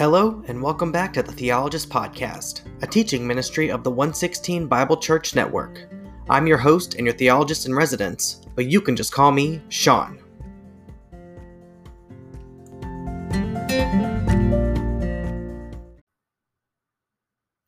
Hello, 0.00 0.42
and 0.48 0.62
welcome 0.62 0.90
back 0.90 1.12
to 1.12 1.22
the 1.22 1.30
Theologyst 1.30 1.90
Podcast, 1.90 2.62
a 2.82 2.86
teaching 2.86 3.26
ministry 3.26 3.70
of 3.70 3.84
the 3.84 3.90
116 3.90 4.66
Bible 4.66 4.96
Church 4.96 5.34
Network. 5.34 5.90
I'm 6.30 6.46
your 6.46 6.56
host 6.56 6.94
and 6.94 7.04
your 7.04 7.14
theologist 7.14 7.66
in 7.66 7.74
residence, 7.74 8.40
but 8.54 8.64
you 8.64 8.80
can 8.80 8.96
just 8.96 9.12
call 9.12 9.30
me 9.30 9.60
Sean. 9.68 10.18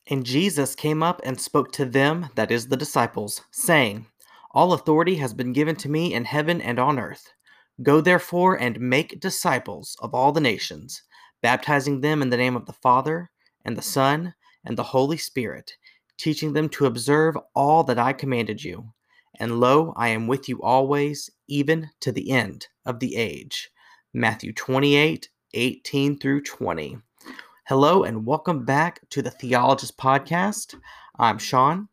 And 0.07 0.25
Jesus 0.25 0.73
came 0.73 1.03
up 1.03 1.21
and 1.23 1.39
spoke 1.39 1.71
to 1.73 1.85
them, 1.85 2.29
that 2.33 2.49
is, 2.49 2.67
the 2.67 2.75
disciples, 2.75 3.41
saying, 3.51 4.07
All 4.55 4.73
authority 4.73 5.17
has 5.17 5.35
been 5.35 5.53
given 5.53 5.75
to 5.75 5.87
me 5.87 6.15
in 6.15 6.25
heaven 6.25 6.61
and 6.61 6.79
on 6.79 6.97
earth. 6.97 7.31
Go 7.83 8.01
therefore 8.01 8.59
and 8.59 8.79
make 8.79 9.19
disciples 9.19 9.95
of 10.01 10.15
all 10.15 10.31
the 10.31 10.41
nations, 10.41 11.03
baptizing 11.43 11.99
them 11.99 12.21
in 12.21 12.29
the 12.29 12.37
name 12.37 12.55
of 12.55 12.65
the 12.65 12.73
Father, 12.73 13.29
and 13.65 13.77
the 13.77 13.81
mm. 13.81 13.85
Son, 13.85 14.33
and 14.65 14.77
the 14.77 14.83
Holy 14.83 15.17
Spirit, 15.17 15.73
teaching 16.17 16.53
them 16.53 16.69
to 16.69 16.85
observe 16.85 17.37
all 17.53 17.83
that 17.83 17.99
I 17.99 18.13
commanded 18.13 18.63
you. 18.63 18.93
And 19.39 19.59
lo, 19.59 19.93
I 19.97 20.07
am 20.07 20.25
with 20.25 20.47
you 20.47 20.61
always, 20.61 21.29
even 21.47 21.89
to 21.99 22.13
the 22.13 22.31
end 22.31 22.67
of 22.85 22.99
the 22.99 23.17
age. 23.17 23.69
Matthew 24.13 24.53
28 24.53 25.29
18 25.55 26.17
through 26.17 26.41
20. 26.41 26.97
Hello, 27.67 28.03
and 28.03 28.25
welcome 28.25 28.65
back 28.65 29.01
to 29.09 29.21
the 29.21 29.29
Theologyst 29.29 29.97
Podcast. 29.97 30.75
I'm 31.19 31.37
Sean, 31.37 31.89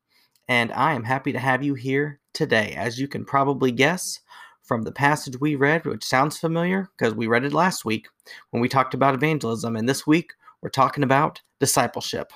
and 0.49 0.73
I 0.73 0.95
am 0.95 1.05
happy 1.05 1.33
to 1.33 1.39
have 1.39 1.63
you 1.63 1.75
here 1.75 2.21
today. 2.33 2.75
As 2.77 2.99
you 2.99 3.09
can 3.09 3.25
probably 3.25 3.73
guess, 3.73 4.21
from 4.70 4.83
the 4.83 4.92
passage 4.92 5.40
we 5.40 5.57
read, 5.57 5.85
which 5.85 6.04
sounds 6.04 6.38
familiar 6.38 6.88
because 6.96 7.13
we 7.13 7.26
read 7.26 7.43
it 7.43 7.52
last 7.52 7.85
week 7.85 8.07
when 8.51 8.60
we 8.60 8.68
talked 8.68 8.95
about 8.95 9.16
evangelism. 9.16 9.74
And 9.74 9.88
this 9.88 10.07
week, 10.07 10.30
we're 10.62 10.68
talking 10.71 11.02
about 11.02 11.43
discipleship. 11.59 12.32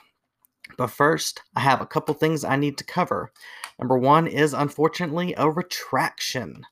But 0.76 0.88
first, 0.88 1.42
I 1.54 1.60
have 1.60 1.80
a 1.80 1.86
couple 1.86 2.12
things 2.12 2.42
I 2.42 2.56
need 2.56 2.76
to 2.78 2.84
cover. 2.84 3.30
Number 3.78 3.96
one 3.96 4.26
is 4.26 4.52
unfortunately 4.52 5.32
a 5.36 5.48
retraction. 5.48 6.66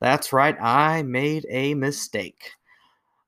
That's 0.00 0.32
right, 0.32 0.56
I 0.58 1.02
made 1.02 1.44
a 1.50 1.74
mistake. 1.74 2.52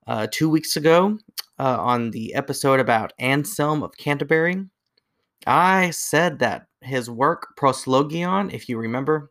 Uh, 0.06 0.26
two 0.30 0.48
weeks 0.48 0.78
ago, 0.78 1.19
uh, 1.58 1.76
on 1.82 2.12
the 2.12 2.34
episode 2.34 2.80
about 2.80 3.12
Anselm 3.19 3.82
of 3.82 3.94
Canterbury, 3.98 4.64
I 5.46 5.91
said 5.91 6.38
that 6.38 6.66
his 6.80 7.10
work, 7.10 7.48
Proslogion, 7.58 8.54
if 8.54 8.70
you 8.70 8.78
remember, 8.78 9.30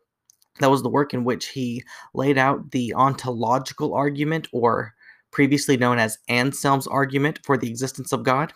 that 0.60 0.70
was 0.70 0.82
the 0.82 0.88
work 0.88 1.14
in 1.14 1.24
which 1.24 1.46
he 1.46 1.82
laid 2.14 2.38
out 2.38 2.70
the 2.70 2.94
ontological 2.94 3.94
argument, 3.94 4.48
or 4.52 4.94
previously 5.30 5.76
known 5.76 5.98
as 5.98 6.18
Anselm's 6.28 6.86
argument 6.86 7.40
for 7.44 7.56
the 7.56 7.68
existence 7.68 8.12
of 8.12 8.22
God. 8.22 8.52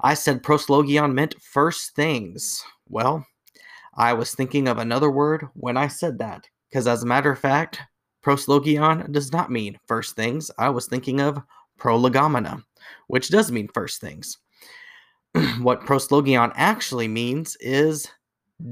I 0.00 0.14
said 0.14 0.44
proslogion 0.44 1.12
meant 1.12 1.40
first 1.42 1.94
things. 1.96 2.62
Well, 2.88 3.26
I 3.94 4.12
was 4.12 4.32
thinking 4.34 4.68
of 4.68 4.78
another 4.78 5.10
word 5.10 5.48
when 5.54 5.76
I 5.76 5.88
said 5.88 6.18
that, 6.18 6.48
because 6.70 6.86
as 6.86 7.02
a 7.02 7.06
matter 7.06 7.32
of 7.32 7.38
fact, 7.40 7.80
proslogion 8.24 9.10
does 9.10 9.32
not 9.32 9.50
mean 9.50 9.78
first 9.88 10.14
things. 10.14 10.50
I 10.56 10.68
was 10.70 10.86
thinking 10.86 11.20
of 11.20 11.42
prolegomena, 11.78 12.62
which 13.08 13.28
does 13.28 13.50
mean 13.50 13.68
first 13.74 14.00
things. 14.00 14.38
what 15.60 15.80
proslogion 15.80 16.52
actually 16.54 17.08
means 17.08 17.56
is 17.60 18.08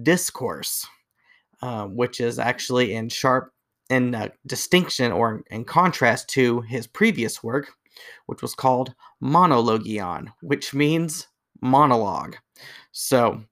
discourse. 0.02 0.86
Um, 1.66 1.96
which 1.96 2.20
is 2.20 2.38
actually 2.38 2.94
in 2.94 3.08
sharp 3.08 3.52
in 3.90 4.14
uh, 4.14 4.28
distinction 4.46 5.10
or 5.10 5.42
in 5.50 5.64
contrast 5.64 6.28
to 6.28 6.60
his 6.60 6.86
previous 6.86 7.42
work, 7.42 7.72
which 8.26 8.40
was 8.40 8.54
called 8.54 8.94
monologion, 9.20 10.28
which 10.42 10.72
means 10.72 11.26
monologue. 11.60 12.36
So, 12.92 13.42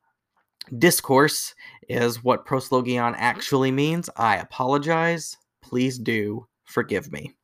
discourse 0.79 1.57
is 1.89 2.23
what 2.23 2.47
proslogion 2.47 3.17
actually 3.17 3.73
means. 3.73 4.09
I 4.17 4.37
apologize. 4.37 5.37
Please 5.61 5.99
do 5.99 6.47
forgive 6.67 7.11
me. 7.11 7.35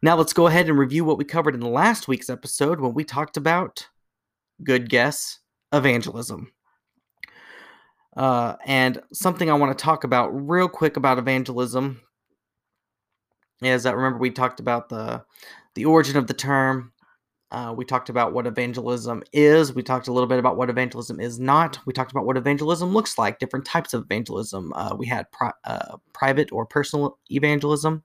Now, 0.00 0.14
let's 0.14 0.32
go 0.32 0.46
ahead 0.46 0.68
and 0.68 0.78
review 0.78 1.04
what 1.04 1.18
we 1.18 1.24
covered 1.24 1.56
in 1.56 1.60
last 1.60 2.06
week's 2.06 2.30
episode 2.30 2.78
when 2.78 2.94
we 2.94 3.02
talked 3.02 3.36
about, 3.36 3.88
good 4.62 4.88
guess, 4.88 5.40
evangelism. 5.72 6.52
Uh, 8.16 8.56
and 8.66 9.00
something 9.12 9.50
I 9.50 9.54
want 9.54 9.76
to 9.76 9.82
talk 9.82 10.04
about 10.04 10.28
real 10.28 10.68
quick 10.68 10.96
about 10.96 11.18
evangelism 11.18 12.00
is 13.62 13.84
that 13.84 13.96
remember 13.96 14.18
we 14.18 14.30
talked 14.30 14.60
about 14.60 14.88
the 14.88 15.24
the 15.74 15.84
origin 15.86 16.16
of 16.16 16.26
the 16.26 16.34
term. 16.34 16.92
Uh, 17.50 17.72
we 17.76 17.84
talked 17.84 18.08
about 18.08 18.32
what 18.32 18.46
evangelism 18.46 19.22
is. 19.32 19.74
We 19.74 19.82
talked 19.82 20.08
a 20.08 20.12
little 20.12 20.26
bit 20.26 20.38
about 20.38 20.56
what 20.56 20.70
evangelism 20.70 21.20
is 21.20 21.38
not. 21.38 21.78
We 21.84 21.92
talked 21.92 22.10
about 22.10 22.24
what 22.24 22.38
evangelism 22.38 22.94
looks 22.94 23.18
like, 23.18 23.38
different 23.38 23.66
types 23.66 23.92
of 23.92 24.04
evangelism. 24.04 24.72
Uh, 24.74 24.94
we 24.96 25.06
had 25.06 25.30
pri- 25.32 25.52
uh, 25.64 25.98
private 26.14 26.50
or 26.50 26.64
personal 26.64 27.18
evangelism. 27.30 28.04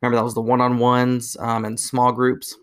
Remember, 0.00 0.16
that 0.16 0.24
was 0.24 0.34
the 0.34 0.40
one 0.40 0.60
on 0.60 0.78
ones 0.78 1.36
um, 1.40 1.64
and 1.64 1.78
small 1.78 2.12
groups 2.12 2.56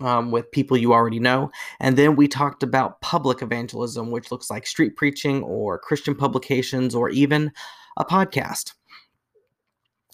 um, 0.00 0.30
with 0.30 0.50
people 0.50 0.76
you 0.76 0.92
already 0.92 1.20
know. 1.20 1.50
And 1.80 1.96
then 1.96 2.16
we 2.16 2.28
talked 2.28 2.62
about 2.62 3.00
public 3.00 3.42
evangelism, 3.42 4.10
which 4.10 4.30
looks 4.30 4.50
like 4.50 4.66
street 4.66 4.96
preaching 4.96 5.42
or 5.42 5.78
Christian 5.78 6.14
publications 6.14 6.94
or 6.94 7.10
even 7.10 7.52
a 7.96 8.04
podcast. 8.04 8.72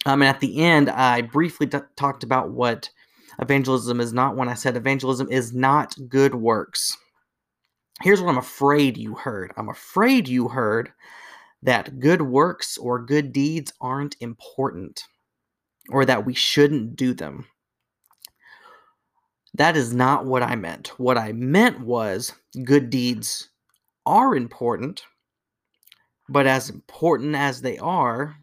Um, 0.05 0.21
and 0.21 0.29
at 0.29 0.39
the 0.39 0.59
end, 0.59 0.89
I 0.89 1.21
briefly 1.21 1.69
talked 1.95 2.23
about 2.23 2.51
what 2.51 2.89
evangelism 3.39 3.99
is 3.99 4.13
not 4.13 4.35
when 4.35 4.49
I 4.49 4.55
said 4.55 4.75
evangelism 4.75 5.27
is 5.31 5.53
not 5.53 5.95
good 6.07 6.35
works. 6.35 6.97
Here's 8.01 8.21
what 8.21 8.29
I'm 8.29 8.37
afraid 8.37 8.97
you 8.97 9.15
heard 9.15 9.51
I'm 9.57 9.69
afraid 9.69 10.27
you 10.27 10.47
heard 10.47 10.91
that 11.61 11.99
good 11.99 12.23
works 12.23 12.77
or 12.77 13.03
good 13.03 13.31
deeds 13.31 13.73
aren't 13.79 14.15
important 14.19 15.03
or 15.89 16.05
that 16.05 16.25
we 16.25 16.33
shouldn't 16.33 16.95
do 16.95 17.13
them. 17.13 17.45
That 19.53 19.75
is 19.75 19.93
not 19.93 20.25
what 20.25 20.43
I 20.43 20.55
meant. 20.55 20.89
What 20.97 21.17
I 21.17 21.33
meant 21.33 21.81
was 21.81 22.33
good 22.63 22.89
deeds 22.89 23.49
are 24.05 24.35
important, 24.35 25.03
but 26.29 26.47
as 26.47 26.69
important 26.69 27.35
as 27.35 27.61
they 27.61 27.77
are, 27.77 28.37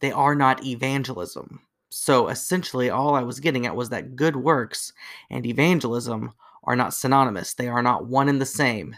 they 0.00 0.12
are 0.12 0.34
not 0.34 0.64
evangelism. 0.64 1.60
So 1.90 2.28
essentially, 2.28 2.88
all 2.88 3.14
I 3.14 3.22
was 3.22 3.40
getting 3.40 3.66
at 3.66 3.74
was 3.74 3.88
that 3.90 4.14
good 4.14 4.36
works 4.36 4.92
and 5.28 5.44
evangelism 5.44 6.32
are 6.64 6.76
not 6.76 6.94
synonymous, 6.94 7.54
they 7.54 7.68
are 7.68 7.82
not 7.82 8.06
one 8.06 8.28
and 8.28 8.40
the 8.40 8.46
same. 8.46 8.94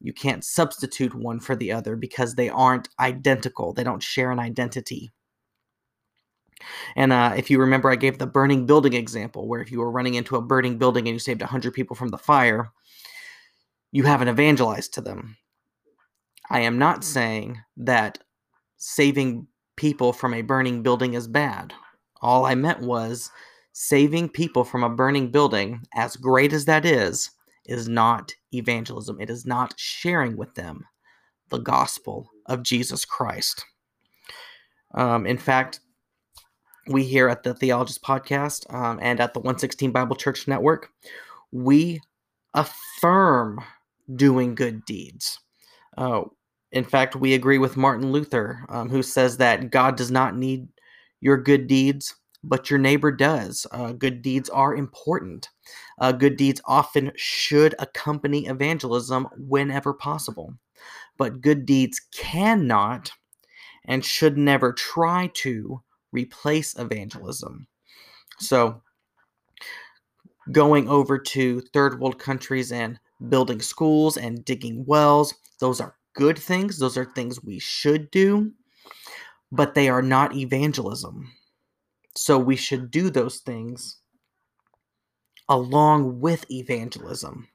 You 0.00 0.12
can't 0.12 0.44
substitute 0.44 1.14
one 1.14 1.40
for 1.40 1.56
the 1.56 1.72
other 1.72 1.96
because 1.96 2.34
they 2.34 2.50
aren't 2.50 2.90
identical, 3.00 3.72
they 3.72 3.84
don't 3.84 4.02
share 4.02 4.30
an 4.30 4.40
identity. 4.40 5.10
And 6.96 7.12
uh, 7.12 7.34
if 7.36 7.50
you 7.50 7.58
remember, 7.58 7.90
I 7.90 7.96
gave 7.96 8.18
the 8.18 8.26
burning 8.26 8.66
building 8.66 8.92
example, 8.92 9.48
where 9.48 9.60
if 9.60 9.70
you 9.70 9.80
were 9.80 9.90
running 9.90 10.14
into 10.14 10.36
a 10.36 10.42
burning 10.42 10.78
building 10.78 11.06
and 11.06 11.14
you 11.14 11.18
saved 11.18 11.40
100 11.40 11.72
people 11.72 11.96
from 11.96 12.08
the 12.08 12.18
fire, 12.18 12.70
you 13.92 14.04
haven't 14.04 14.28
evangelized 14.28 14.94
to 14.94 15.00
them. 15.00 15.36
I 16.50 16.60
am 16.60 16.78
not 16.78 17.04
saying 17.04 17.60
that 17.76 18.18
saving 18.76 19.46
people 19.76 20.12
from 20.12 20.34
a 20.34 20.42
burning 20.42 20.82
building 20.82 21.14
is 21.14 21.28
bad. 21.28 21.72
All 22.20 22.44
I 22.44 22.54
meant 22.54 22.80
was 22.80 23.30
saving 23.72 24.28
people 24.28 24.64
from 24.64 24.84
a 24.84 24.90
burning 24.90 25.30
building, 25.30 25.82
as 25.94 26.16
great 26.16 26.52
as 26.52 26.64
that 26.66 26.84
is, 26.84 27.30
is 27.66 27.88
not 27.88 28.32
evangelism. 28.52 29.20
It 29.20 29.30
is 29.30 29.44
not 29.46 29.74
sharing 29.76 30.36
with 30.36 30.54
them 30.54 30.84
the 31.48 31.58
gospel 31.58 32.30
of 32.46 32.62
Jesus 32.62 33.04
Christ. 33.04 33.64
Um, 34.94 35.26
in 35.26 35.38
fact, 35.38 35.80
we 36.86 37.04
here 37.04 37.28
at 37.28 37.42
the 37.42 37.54
Theologyst 37.54 38.02
Podcast 38.02 38.72
um, 38.72 38.98
and 39.00 39.20
at 39.20 39.34
the 39.34 39.40
116 39.40 39.90
Bible 39.90 40.16
Church 40.16 40.46
Network, 40.46 40.90
we 41.52 42.00
affirm 42.52 43.60
doing 44.14 44.54
good 44.54 44.84
deeds. 44.84 45.38
Uh, 45.96 46.22
in 46.72 46.84
fact, 46.84 47.16
we 47.16 47.34
agree 47.34 47.58
with 47.58 47.76
Martin 47.76 48.10
Luther, 48.12 48.64
um, 48.68 48.88
who 48.88 49.02
says 49.02 49.36
that 49.36 49.70
God 49.70 49.96
does 49.96 50.10
not 50.10 50.36
need 50.36 50.68
your 51.20 51.36
good 51.36 51.66
deeds, 51.66 52.16
but 52.42 52.68
your 52.68 52.78
neighbor 52.78 53.10
does. 53.10 53.66
Uh, 53.70 53.92
good 53.92 54.20
deeds 54.20 54.50
are 54.50 54.74
important. 54.74 55.48
Uh, 55.98 56.12
good 56.12 56.36
deeds 56.36 56.60
often 56.66 57.12
should 57.16 57.74
accompany 57.78 58.46
evangelism 58.46 59.28
whenever 59.38 59.94
possible, 59.94 60.54
but 61.16 61.40
good 61.40 61.64
deeds 61.64 62.00
cannot 62.12 63.12
and 63.86 64.04
should 64.04 64.36
never 64.36 64.72
try 64.72 65.30
to 65.34 65.80
replace 66.14 66.78
evangelism. 66.78 67.66
So, 68.38 68.82
going 70.52 70.88
over 70.88 71.18
to 71.18 71.60
third 71.60 72.00
world 72.00 72.18
countries 72.18 72.72
and 72.72 72.98
building 73.28 73.60
schools 73.60 74.16
and 74.16 74.44
digging 74.44 74.84
wells, 74.86 75.34
those 75.60 75.80
are 75.80 75.96
good 76.14 76.38
things. 76.38 76.78
Those 76.78 76.96
are 76.96 77.04
things 77.04 77.42
we 77.42 77.58
should 77.58 78.10
do, 78.10 78.52
but 79.52 79.74
they 79.74 79.88
are 79.88 80.02
not 80.02 80.34
evangelism. 80.34 81.30
So, 82.16 82.38
we 82.38 82.56
should 82.56 82.90
do 82.90 83.10
those 83.10 83.40
things 83.40 83.98
along 85.48 86.20
with 86.20 86.50
evangelism. 86.50 87.48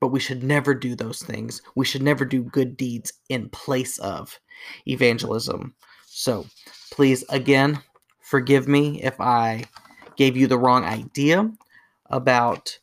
But 0.00 0.08
we 0.08 0.20
should 0.20 0.42
never 0.42 0.74
do 0.74 0.94
those 0.94 1.22
things. 1.22 1.62
We 1.74 1.86
should 1.86 2.02
never 2.02 2.24
do 2.26 2.42
good 2.42 2.76
deeds 2.76 3.12
in 3.30 3.48
place 3.48 3.98
of 3.98 4.38
evangelism. 4.86 5.74
So 6.16 6.46
please, 6.92 7.24
again, 7.28 7.80
forgive 8.20 8.68
me 8.68 9.02
if 9.02 9.20
I 9.20 9.64
gave 10.16 10.36
you 10.36 10.46
the 10.46 10.56
wrong 10.56 10.84
idea 10.84 11.50
about 12.06 12.78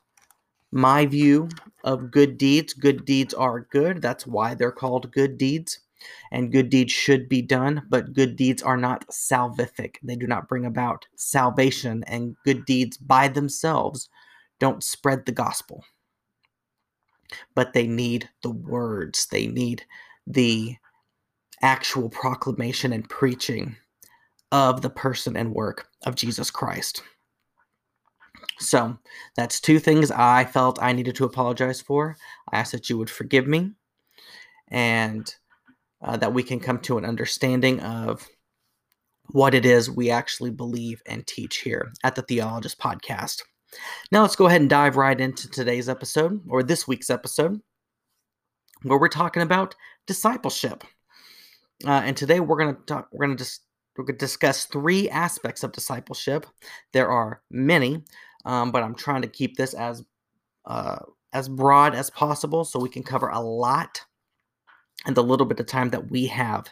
my 0.70 1.06
view 1.06 1.48
of 1.86 2.12
good 2.12 2.38
deeds. 2.38 2.74
Good 2.74 3.06
deeds 3.06 3.34
are 3.34 3.62
good. 3.72 4.02
That's 4.02 4.28
why 4.28 4.54
they're 4.54 4.74
called 4.74 5.14
good 5.14 5.38
deeds. 5.38 5.80
And 6.30 6.52
good 6.52 6.70
deeds 6.70 6.92
should 6.92 7.30
be 7.30 7.42
done, 7.42 7.84
but 7.88 8.12
good 8.12 8.36
deeds 8.36 8.62
are 8.62 8.76
not 8.76 9.08
salvific. 9.08 9.96
They 10.04 10.18
do 10.18 10.28
not 10.28 10.50
bring 10.50 10.66
about 10.66 11.06
salvation, 11.16 12.04
and 12.08 12.36
good 12.44 12.66
deeds 12.66 12.98
by 12.98 13.30
themselves 13.30 14.10
don't 14.60 14.84
spread 14.84 15.26
the 15.26 15.32
gospel. 15.32 15.86
But 17.56 17.72
they 17.72 17.88
need 17.88 18.30
the 18.44 18.52
words, 18.52 19.28
they 19.28 19.48
need 19.48 19.86
the 20.28 20.76
actual 21.62 22.10
proclamation 22.10 22.94
and 22.94 23.08
preaching 23.10 23.76
of 24.52 24.82
the 24.82 24.90
person 24.90 25.38
and 25.38 25.54
work 25.54 25.88
of 26.06 26.16
Jesus 26.16 26.52
Christ. 26.52 27.04
So 28.60 28.98
that's 29.36 29.60
two 29.60 29.80
things 29.80 30.12
I 30.12 30.46
felt 30.46 30.82
I 30.82 30.94
needed 30.94 31.16
to 31.16 31.26
apologize 31.26 31.82
for. 31.82 32.18
I 32.52 32.60
ask 32.60 32.72
that 32.72 32.90
you 32.90 32.98
would 32.98 33.10
forgive 33.10 33.48
me 33.48 33.72
and 34.68 35.34
uh, 36.02 36.18
that 36.18 36.34
we 36.34 36.44
can 36.44 36.60
come 36.60 36.80
to 36.80 36.98
an 36.98 37.06
understanding 37.06 37.80
of 37.82 38.28
what 39.28 39.54
it 39.54 39.66
is 39.66 39.90
we 39.90 40.10
actually 40.10 40.52
believe 40.52 41.02
and 41.06 41.26
teach 41.26 41.58
here 41.58 41.92
at 42.04 42.16
the 42.16 42.24
Theologyst 42.24 42.80
Podcast. 42.80 43.44
Now 44.12 44.22
let's 44.22 44.36
go 44.36 44.48
ahead 44.48 44.62
and 44.62 44.70
dive 44.70 44.98
right 44.98 45.20
into 45.20 45.50
today's 45.50 45.88
episode 45.88 46.42
or 46.50 46.64
this 46.64 46.88
week's 46.88 47.10
episode 47.10 47.62
where 48.84 49.00
we're 49.00 49.08
talking 49.08 49.44
about 49.44 49.76
discipleship. 50.08 50.84
Uh, 51.86 52.02
and 52.06 52.16
today 52.16 52.40
we're 52.40 52.58
going 52.58 52.76
to 52.76 52.82
talk 52.84 53.08
we're 53.12 53.26
going 53.26 53.38
to 53.38 53.44
dis- 53.44 53.60
we're 53.98 54.06
to 54.06 54.14
discuss 54.14 54.66
three 54.66 55.10
aspects 55.10 55.64
of 55.64 55.72
discipleship. 55.72 56.46
There 56.94 57.10
are 57.10 57.42
many, 57.52 58.04
um, 58.46 58.72
but 58.72 58.84
I'm 58.84 58.96
trying 58.96 59.22
to 59.22 59.28
keep 59.28 59.58
this 59.58 59.74
as 59.74 60.04
uh, 60.66 61.00
as 61.34 61.50
broad 61.50 61.96
as 61.96 62.10
possible 62.10 62.64
so 62.64 62.80
we 62.80 62.90
can 62.90 63.04
cover 63.04 63.30
a 63.30 63.40
lot 63.40 64.02
in 65.06 65.14
the 65.14 65.24
little 65.24 65.46
bit 65.46 65.60
of 65.60 65.66
time 65.66 65.90
that 65.90 66.10
we 66.12 66.28
have 66.28 66.68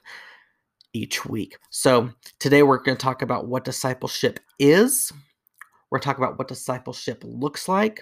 each 0.94 1.26
week. 1.26 1.58
So 1.70 2.10
today 2.40 2.64
we're 2.64 2.78
going 2.78 2.98
to 2.98 3.02
talk 3.02 3.22
about 3.22 3.48
what 3.48 3.64
discipleship 3.64 4.40
is. 4.60 5.12
We're 5.92 6.00
talking 6.00 6.24
about 6.24 6.38
what 6.38 6.48
discipleship 6.48 7.24
looks 7.26 7.68
like. 7.68 8.00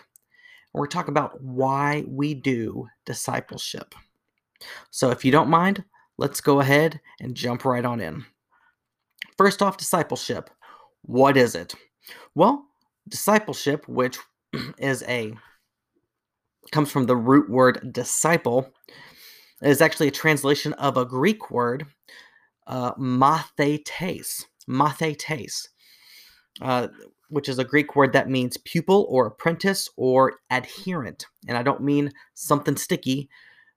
And 0.73 0.79
we're 0.79 0.87
talking 0.87 1.11
about 1.11 1.41
why 1.41 2.03
we 2.07 2.33
do 2.33 2.87
discipleship. 3.05 3.95
So 4.89 5.11
if 5.11 5.23
you 5.23 5.31
don't 5.31 5.49
mind, 5.49 5.83
let's 6.17 6.41
go 6.41 6.59
ahead 6.59 6.99
and 7.19 7.35
jump 7.35 7.65
right 7.65 7.85
on 7.85 7.99
in. 7.99 8.25
First 9.37 9.61
off, 9.61 9.77
discipleship. 9.77 10.49
What 11.03 11.37
is 11.37 11.55
it? 11.55 11.75
Well, 12.35 12.65
discipleship, 13.07 13.87
which 13.87 14.17
is 14.77 15.03
a 15.07 15.33
comes 16.71 16.91
from 16.91 17.05
the 17.05 17.15
root 17.15 17.49
word 17.49 17.93
disciple, 17.93 18.73
is 19.61 19.81
actually 19.81 20.09
a 20.09 20.11
translation 20.11 20.73
of 20.73 20.97
a 20.97 21.05
Greek 21.05 21.49
word, 21.49 21.85
uh, 22.67 22.93
mathetes, 22.95 24.43
mathetes, 24.69 25.67
uh, 26.61 26.87
which 27.29 27.47
is 27.47 27.59
a 27.59 27.63
Greek 27.63 27.95
word 27.95 28.13
that 28.13 28.29
means 28.29 28.57
pupil 28.57 29.05
or 29.09 29.27
apprentice 29.27 29.89
or 29.95 30.33
adherent. 30.49 31.25
And 31.47 31.57
I 31.57 31.63
don't 31.63 31.81
mean 31.81 32.11
something 32.33 32.75
sticky 32.75 33.29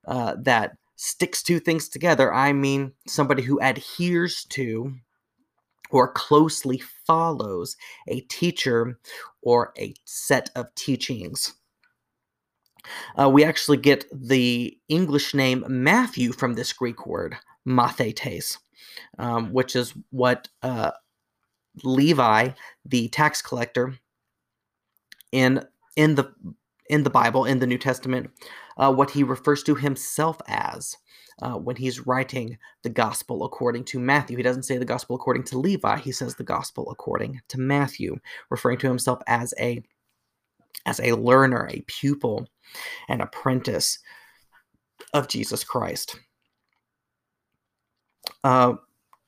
uh, 0.07 0.35
that 0.43 0.75
sticks 1.03 1.41
two 1.41 1.59
things 1.59 1.89
together. 1.89 2.31
I 2.31 2.53
mean 2.53 2.93
somebody 3.07 3.41
who 3.41 3.59
adheres 3.59 4.45
to 4.49 4.93
or 5.89 6.13
closely 6.13 6.77
follows 7.07 7.75
a 8.07 8.19
teacher 8.21 8.99
or 9.41 9.73
a 9.79 9.95
set 10.05 10.51
of 10.55 10.73
teachings. 10.75 11.55
Uh, 13.19 13.29
we 13.31 13.43
actually 13.43 13.77
get 13.77 14.05
the 14.13 14.77
English 14.89 15.33
name 15.33 15.65
Matthew 15.67 16.31
from 16.33 16.53
this 16.53 16.71
Greek 16.71 17.07
word, 17.07 17.35
mathetes, 17.67 18.59
um, 19.17 19.51
which 19.51 19.75
is 19.75 19.95
what 20.11 20.49
uh, 20.61 20.91
Levi, 21.83 22.49
the 22.85 23.07
tax 23.09 23.41
collector, 23.41 23.95
in 25.31 25.65
in 25.95 26.13
the 26.15 26.31
in 26.91 27.03
the 27.03 27.09
Bible, 27.09 27.45
in 27.45 27.59
the 27.59 27.65
New 27.65 27.77
Testament, 27.77 28.29
uh, 28.77 28.93
what 28.93 29.11
he 29.11 29.23
refers 29.23 29.63
to 29.63 29.75
himself 29.75 30.41
as 30.47 30.97
uh, 31.41 31.53
when 31.53 31.77
he's 31.77 32.05
writing 32.05 32.57
the 32.83 32.89
gospel 32.89 33.45
according 33.45 33.85
to 33.85 33.99
Matthew. 33.99 34.35
He 34.35 34.43
doesn't 34.43 34.63
say 34.63 34.77
the 34.77 34.85
gospel 34.85 35.15
according 35.15 35.43
to 35.45 35.57
Levi, 35.57 35.99
he 35.99 36.11
says 36.11 36.35
the 36.35 36.43
gospel 36.43 36.91
according 36.91 37.41
to 37.47 37.59
Matthew, 37.59 38.17
referring 38.49 38.77
to 38.79 38.87
himself 38.87 39.19
as 39.25 39.53
a 39.59 39.81
as 40.85 40.99
a 40.99 41.15
learner, 41.15 41.67
a 41.71 41.83
pupil, 41.87 42.47
an 43.07 43.21
apprentice 43.21 43.99
of 45.13 45.27
Jesus 45.27 45.63
Christ. 45.63 46.19
Uh, 48.43 48.73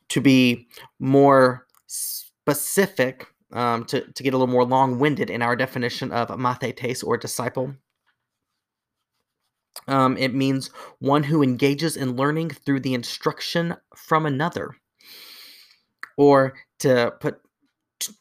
to 0.09 0.21
be 0.21 0.67
more 0.99 1.67
specific, 1.87 3.27
um, 3.53 3.85
to, 3.85 4.01
to 4.11 4.23
get 4.23 4.33
a 4.33 4.37
little 4.37 4.51
more 4.51 4.65
long 4.65 4.99
winded 4.99 5.29
in 5.29 5.41
our 5.41 5.55
definition 5.55 6.11
of 6.11 6.27
mathetes 6.29 7.03
or 7.03 7.17
disciple, 7.17 7.73
um, 9.87 10.17
it 10.17 10.33
means 10.33 10.69
one 10.99 11.23
who 11.23 11.43
engages 11.43 11.97
in 11.97 12.15
learning 12.15 12.49
through 12.49 12.79
the 12.81 12.93
instruction 12.93 13.75
from 13.95 14.25
another. 14.25 14.75
Or 16.17 16.53
to 16.79 17.13
put 17.19 17.39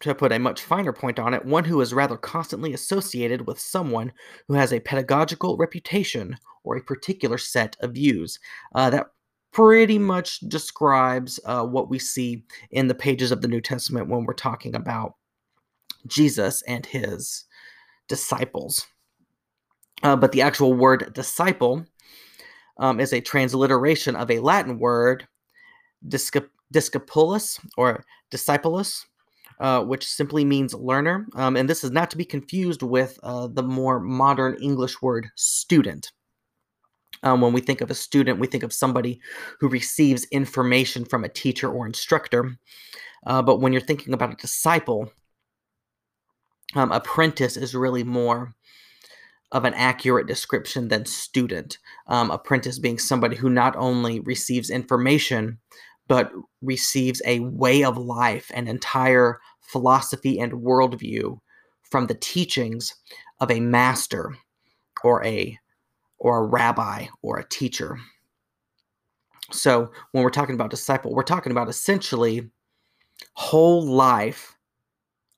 to 0.01 0.15
put 0.15 0.33
a 0.33 0.39
much 0.39 0.63
finer 0.63 0.93
point 0.93 1.19
on 1.19 1.35
it, 1.35 1.45
one 1.45 1.65
who 1.65 1.81
is 1.81 1.93
rather 1.93 2.17
constantly 2.17 2.73
associated 2.73 3.49
with 3.49 3.59
someone 3.59 4.13
who 4.47 4.55
has 4.55 4.73
a 4.73 4.79
pedagogical 4.79 5.57
reputation 5.57 6.37
or 6.63 6.77
a 6.77 6.85
particular 6.85 7.37
set 7.37 7.77
of 7.81 7.93
views. 7.93 8.39
Uh, 8.77 8.91
that 8.91 9.09
pretty 9.53 9.99
much 9.99 10.39
describes 10.41 11.41
uh, 11.47 11.65
what 11.65 11.91
we 11.91 11.99
see 11.99 12.45
in 12.71 12.87
the 12.87 12.95
pages 12.95 13.33
of 13.33 13.43
the 13.43 13.49
New 13.49 13.61
Testament 13.61 14.09
when 14.09 14.25
we're 14.25 14.35
talking 14.35 14.75
about 14.75 15.15
Jesus 16.07 16.63
and 16.63 16.85
his 16.87 17.45
disciples. 18.09 18.87
Uh, 20.03 20.17
but 20.17 20.33
the 20.33 20.43
actual 20.43 20.75
word 20.75 21.13
disciple 21.15 21.85
um, 22.79 23.01
is 23.01 23.13
a 23.13 23.21
transliteration 23.21 24.17
of 24.17 24.31
a 24.31 24.41
Latin 24.41 24.79
word, 24.79 25.27
discipulus 26.09 27.61
or 27.77 28.05
discipulus, 28.31 29.07
uh, 29.61 29.85
which 29.85 30.07
simply 30.07 30.45
means 30.45 30.75
learner. 30.75 31.27
Um, 31.37 31.57
and 31.57 31.69
this 31.69 31.85
is 31.85 31.91
not 31.91 32.11
to 32.11 32.17
be 32.17 32.25
confused 32.25 32.83
with 32.83 33.19
uh, 33.23 33.47
the 33.47 33.63
more 33.63 34.01
modern 34.01 34.57
English 34.61 35.01
word 35.01 35.29
student. 35.37 36.11
Um, 37.23 37.41
when 37.41 37.53
we 37.53 37.61
think 37.61 37.81
of 37.81 37.91
a 37.91 37.95
student, 37.95 38.41
we 38.41 38.49
think 38.49 38.65
of 38.65 38.73
somebody 38.73 39.21
who 39.61 39.69
receives 39.69 40.25
information 40.33 41.05
from 41.05 41.23
a 41.23 41.29
teacher 41.29 41.71
or 41.71 41.87
instructor. 41.87 42.57
Uh, 43.27 43.43
but 43.43 43.61
when 43.61 43.73
you're 43.73 43.81
thinking 43.81 44.13
about 44.13 44.33
a 44.33 44.37
disciple, 44.37 45.13
um, 46.75 46.93
apprentice 46.93 47.57
is 47.57 47.75
really 47.75 48.05
more 48.05 48.53
of 49.51 49.65
an 49.65 49.75
accurate 49.75 50.27
description 50.27 50.89
than 50.89 51.05
student. 51.05 51.79
Um, 52.07 52.31
apprentice 52.31 52.79
being 52.79 52.99
somebody 52.99 53.37
who 53.37 53.51
not 53.51 53.77
only 53.77 54.21
receives 54.21 54.71
information, 54.71 55.59
but 56.09 56.33
receives 56.63 57.21
a 57.27 57.41
way 57.41 57.85
of 57.85 57.97
life, 57.99 58.51
an 58.55 58.67
entire 58.67 59.41
philosophy 59.61 60.39
and 60.41 60.53
worldview 60.53 61.39
from 61.83 62.07
the 62.07 62.15
teachings 62.15 62.95
of 63.41 63.51
a 63.51 63.61
master 63.61 64.37
or 65.05 65.25
a 65.25 65.59
or 66.19 66.39
a 66.39 66.47
rabbi 66.47 67.07
or 67.21 67.39
a 67.39 67.49
teacher. 67.49 67.99
So 69.51 69.91
when 70.13 70.23
we're 70.25 70.31
talking 70.31 70.55
about 70.55 70.71
disciple, 70.71 71.13
we're 71.13 71.23
talking 71.25 71.53
about 71.53 71.69
essentially 71.69 72.49
whole 73.35 73.85
life 73.85 74.57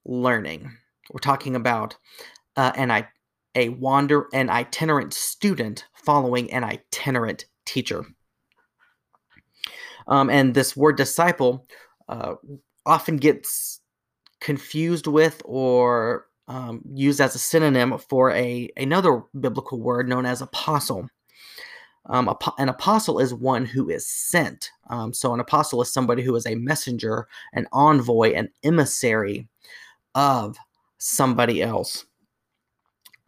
learning. 0.04 0.70
We're 1.11 1.20
talking 1.20 1.56
about 1.56 1.96
uh, 2.56 2.73
an 2.76 3.04
a 3.54 3.68
wander 3.70 4.26
an 4.32 4.50
itinerant 4.50 5.14
student 5.14 5.84
following 5.94 6.52
an 6.52 6.64
itinerant 6.64 7.46
teacher. 7.66 8.04
Um, 10.06 10.28
and 10.28 10.54
this 10.54 10.76
word 10.76 10.96
disciple 10.96 11.66
uh, 12.08 12.34
often 12.84 13.16
gets 13.16 13.80
confused 14.40 15.06
with 15.06 15.40
or 15.44 16.26
um, 16.49 16.82
used 16.92 17.20
as 17.20 17.34
a 17.34 17.38
synonym 17.38 17.96
for 17.99 18.30
a 18.32 18.68
another 18.76 19.23
biblical 19.38 19.80
word 19.80 20.08
known 20.08 20.26
as 20.26 20.42
apostle. 20.42 21.08
Um, 22.06 22.30
an 22.58 22.68
apostle 22.68 23.18
is 23.18 23.32
one 23.32 23.64
who 23.64 23.88
is 23.88 24.06
sent. 24.06 24.70
Um, 24.90 25.14
so 25.14 25.32
an 25.32 25.40
apostle 25.40 25.80
is 25.80 25.90
somebody 25.90 26.23
who 26.23 26.37
is 26.37 26.44
a 26.44 26.54
messenger, 26.54 27.26
an 27.54 27.66
envoy, 27.73 28.34
an 28.34 28.50
emissary 28.62 29.49
of 30.14 30.58
somebody 31.04 31.61
else. 31.61 32.06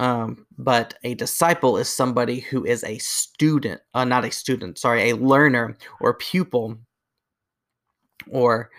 Um, 0.00 0.46
but 0.56 0.94
a 1.04 1.14
disciple 1.14 1.76
is 1.76 1.88
somebody 1.88 2.40
who 2.40 2.64
is 2.64 2.82
a 2.84 2.96
student, 2.98 3.80
uh, 3.92 4.04
not 4.04 4.24
a 4.24 4.30
student, 4.30 4.78
sorry, 4.78 5.10
a 5.10 5.16
learner 5.16 5.76
or 6.00 6.14
pupil 6.14 6.78
or 8.30 8.70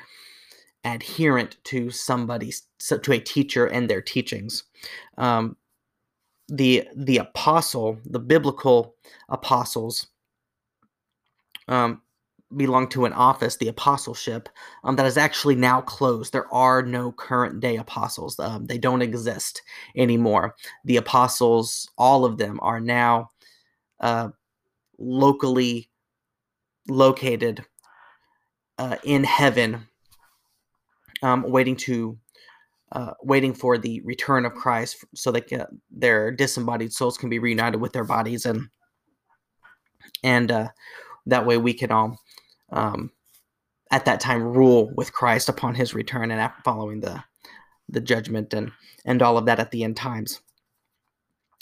adherent 0.83 1.57
to 1.65 1.91
somebody, 1.91 2.51
to 2.79 3.11
a 3.11 3.19
teacher 3.19 3.67
and 3.67 3.87
their 3.87 4.01
teachings. 4.01 4.63
Um, 5.17 5.57
the 6.47 6.87
the 6.95 7.17
apostle, 7.17 7.99
the 8.05 8.19
biblical 8.19 8.95
apostles, 9.29 10.07
um, 11.67 12.01
belong 12.55 12.87
to 12.87 13.05
an 13.05 13.13
office, 13.13 13.57
the 13.57 13.67
apostleship, 13.67 14.47
um, 14.83 14.95
that 14.95 15.05
is 15.05 15.17
actually 15.17 15.55
now 15.55 15.81
closed. 15.81 16.31
There 16.31 16.51
are 16.53 16.81
no 16.81 17.11
current 17.11 17.59
day 17.59 17.75
apostles. 17.75 18.39
Um, 18.39 18.65
they 18.65 18.77
don't 18.77 19.01
exist 19.01 19.61
anymore. 19.95 20.55
The 20.85 20.97
apostles, 20.97 21.89
all 21.97 22.23
of 22.23 22.37
them, 22.37 22.59
are 22.61 22.79
now 22.79 23.31
uh, 23.99 24.29
locally 24.97 25.89
located 26.87 27.65
uh, 28.77 28.97
in 29.03 29.23
heaven, 29.23 29.87
um, 31.21 31.43
waiting 31.43 31.75
to. 31.75 32.17
Uh, 32.93 33.11
waiting 33.21 33.53
for 33.53 33.77
the 33.77 33.99
return 34.05 34.45
of 34.45 34.53
Christ, 34.53 35.03
so 35.13 35.29
that 35.33 35.51
their 35.91 36.31
disembodied 36.31 36.93
souls 36.93 37.17
can 37.17 37.29
be 37.29 37.37
reunited 37.37 37.81
with 37.81 37.91
their 37.91 38.05
bodies, 38.05 38.45
and 38.45 38.69
and 40.23 40.49
uh, 40.49 40.69
that 41.25 41.45
way 41.45 41.57
we 41.57 41.73
can 41.73 41.91
all 41.91 42.17
um, 42.71 43.11
at 43.91 44.05
that 44.05 44.19
time 44.19 44.43
rule 44.43 44.91
with 44.95 45.13
Christ 45.13 45.49
upon 45.49 45.75
his 45.75 45.93
return 45.93 46.31
and 46.31 46.51
following 46.63 46.99
the 46.99 47.23
the 47.89 48.01
judgment 48.01 48.53
and 48.53 48.71
and 49.05 49.21
all 49.21 49.37
of 49.37 49.45
that 49.45 49.59
at 49.59 49.71
the 49.71 49.83
end 49.83 49.95
times. 49.95 50.41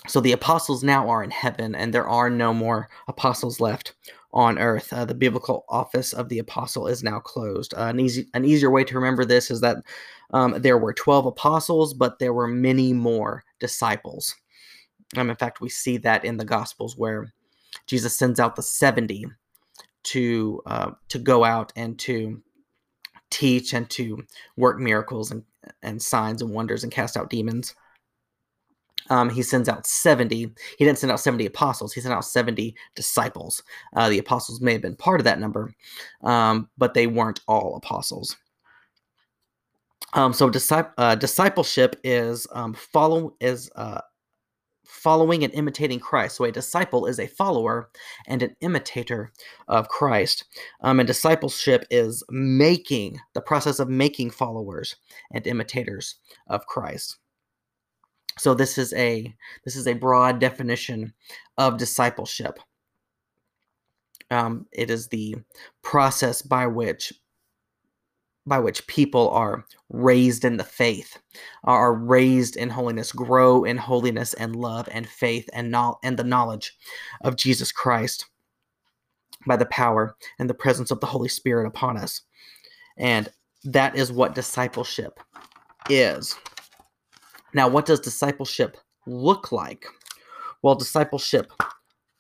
So 0.08 0.20
the 0.20 0.34
apostles 0.34 0.84
now 0.84 1.10
are 1.10 1.24
in 1.24 1.32
heaven, 1.32 1.74
and 1.76 1.94
there 1.94 2.08
are 2.08 2.30
no 2.30 2.54
more 2.54 2.90
apostles 3.08 3.60
left 3.60 3.94
on 4.34 4.60
earth. 4.60 4.92
Uh, 4.92 5.06
the 5.06 5.16
biblical 5.16 5.66
office 5.70 6.14
of 6.14 6.30
the 6.30 6.40
apostle 6.40 6.88
is 6.88 7.02
now 7.02 7.20
closed. 7.20 7.74
Uh, 7.74 7.88
an 7.88 8.00
easy 8.00 8.28
an 8.34 8.46
easier 8.46 8.70
way 8.70 8.84
to 8.84 8.96
remember 8.96 9.26
this 9.26 9.50
is 9.50 9.62
that 9.62 9.78
um, 10.32 10.62
there 10.62 10.78
were 10.78 10.94
twelve 10.94 11.26
apostles, 11.26 11.94
but 11.94 12.20
there 12.20 12.34
were 12.34 12.48
many 12.48 12.94
more 12.94 13.44
disciples. 13.60 14.36
Um, 15.16 15.30
in 15.30 15.36
fact, 15.36 15.62
we 15.62 15.70
see 15.70 15.98
that 15.98 16.26
in 16.26 16.38
the 16.38 16.46
Gospels 16.46 16.98
where 16.98 17.34
Jesus 17.88 18.16
sends 18.16 18.40
out 18.40 18.56
the 18.56 18.64
seventy 18.64 19.26
to 20.06 20.62
uh, 20.66 20.92
to 21.10 21.20
go 21.20 21.44
out 21.44 21.74
and 21.76 21.98
to 22.00 22.42
teach 23.32 23.74
and 23.74 23.90
to 23.90 24.24
work 24.56 24.80
miracles 24.80 25.32
and, 25.32 25.44
and 25.82 26.02
signs 26.02 26.42
and 26.42 26.52
wonders 26.52 26.84
and 26.84 26.92
cast 26.92 27.18
out 27.18 27.30
demons. 27.30 27.76
Um, 29.10 29.30
he 29.30 29.44
sends 29.44 29.70
out 29.70 29.86
70. 29.86 30.36
He 30.78 30.86
didn't 30.86 30.98
send 30.98 31.12
out 31.12 31.20
70 31.20 31.46
apostles. 31.46 31.94
He 31.94 32.02
sent 32.02 32.14
out 32.14 32.26
70 32.26 32.76
disciples. 32.96 33.62
Uh, 33.96 34.10
the 34.10 34.18
apostles 34.18 34.62
may 34.62 34.74
have 34.74 34.82
been 34.82 34.96
part 34.96 35.20
of 35.20 35.26
that 35.26 35.40
number, 35.40 35.72
um, 36.24 36.70
but 36.78 36.94
they 36.94 37.06
weren't 37.06 37.42
all 37.48 37.76
apostles. 37.76 38.36
Um, 40.14 40.34
so 40.34 40.50
uh, 40.98 41.16
discipleship 41.16 42.00
is 42.04 42.48
um, 42.54 42.74
follow 42.74 43.36
is 43.42 43.70
uh, 43.76 44.02
following 44.96 45.44
and 45.44 45.54
imitating 45.54 46.00
Christ. 46.00 46.38
So 46.38 46.46
a 46.46 46.52
disciple 46.52 47.06
is 47.06 47.20
a 47.20 47.28
follower 47.28 47.90
and 48.28 48.42
an 48.42 48.56
imitator 48.62 49.32
of 49.68 49.90
Christ. 49.90 50.46
Um, 50.82 51.00
and 51.00 51.08
discipleship 51.08 51.86
is 51.92 52.24
making 52.30 53.20
the 53.34 53.42
process 53.42 53.80
of 53.80 53.90
making 53.90 54.32
followers 54.32 54.96
and 55.32 55.46
imitators 55.46 56.16
of 56.48 56.66
Christ. 56.66 57.18
So 58.38 58.54
this 58.54 58.78
is 58.78 58.94
a 58.94 59.34
this 59.64 59.75
is 59.75 59.88
a 59.88 59.94
broad 59.94 60.40
definition 60.40 61.14
of 61.58 61.78
discipleship. 61.78 62.60
Um, 64.32 64.66
it 64.72 64.90
is 64.90 65.08
the 65.08 65.36
process 65.84 66.42
by 66.42 66.68
which 66.68 67.14
by 68.48 68.60
which 68.60 68.86
people 68.88 69.30
are 69.30 69.66
raised 69.90 70.46
in 70.46 70.58
the 70.58 70.64
faith, 70.64 71.18
are 71.64 71.94
raised 71.94 72.56
in 72.56 72.70
holiness, 72.70 73.12
grow 73.12 73.64
in 73.64 73.78
holiness 73.78 74.34
and 74.36 74.56
love 74.56 74.88
and 74.92 75.08
faith 75.08 75.50
and, 75.54 75.72
no- 75.72 75.98
and 76.04 76.18
the 76.18 76.24
knowledge 76.24 76.78
of 77.22 77.38
Jesus 77.38 77.72
Christ 77.72 78.25
by 79.48 79.56
the 79.56 79.66
power 79.66 80.16
and 80.40 80.50
the 80.50 80.54
presence 80.54 80.92
of 80.92 81.00
the 81.00 81.08
Holy 81.08 81.30
Spirit 81.30 81.68
upon 81.68 81.98
us. 81.98 82.22
And 82.98 83.30
that 83.64 83.96
is 83.96 84.12
what 84.12 84.36
discipleship 84.36 85.20
is. 85.90 86.36
Now, 87.54 87.68
what 87.68 87.86
does 87.86 88.00
discipleship 88.00 88.78
look 89.08 89.52
like? 89.52 89.86
Well, 90.62 90.75
discipleship 90.75 91.52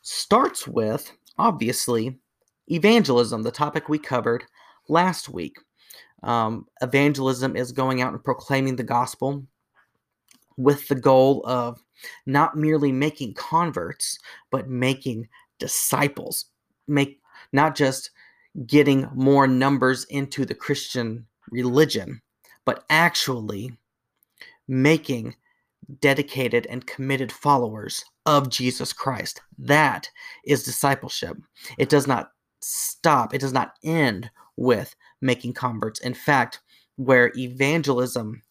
starts 0.01 0.67
with, 0.67 1.11
obviously, 1.37 2.19
evangelism, 2.67 3.43
the 3.43 3.51
topic 3.51 3.89
we 3.89 3.99
covered 3.99 4.43
last 4.87 5.29
week. 5.29 5.57
Um, 6.23 6.67
evangelism 6.81 7.55
is 7.55 7.71
going 7.71 8.01
out 8.01 8.13
and 8.13 8.23
proclaiming 8.23 8.75
the 8.75 8.83
gospel 8.83 9.45
with 10.57 10.87
the 10.87 10.95
goal 10.95 11.43
of 11.45 11.83
not 12.25 12.57
merely 12.57 12.91
making 12.91 13.33
converts, 13.33 14.19
but 14.51 14.69
making 14.69 15.27
disciples. 15.59 16.45
Make 16.87 17.19
not 17.51 17.75
just 17.75 18.11
getting 18.65 19.09
more 19.13 19.47
numbers 19.47 20.05
into 20.05 20.45
the 20.45 20.55
Christian 20.55 21.25
religion, 21.51 22.21
but 22.63 22.85
actually 22.89 23.71
making 24.67 25.35
dedicated 25.99 26.65
and 26.67 26.87
committed 26.87 27.31
followers 27.31 28.03
of 28.25 28.49
Jesus 28.49 28.93
Christ. 28.93 29.41
That 29.57 30.09
is 30.45 30.63
discipleship. 30.63 31.37
It 31.77 31.89
does 31.89 32.07
not 32.07 32.31
stop, 32.61 33.33
it 33.33 33.41
does 33.41 33.53
not 33.53 33.73
end 33.83 34.31
with 34.57 34.95
making 35.25 35.53
converts. 35.53 35.99
In 35.99 36.13
fact, 36.13 36.61
where 36.95 37.31
evangelism 37.37 38.41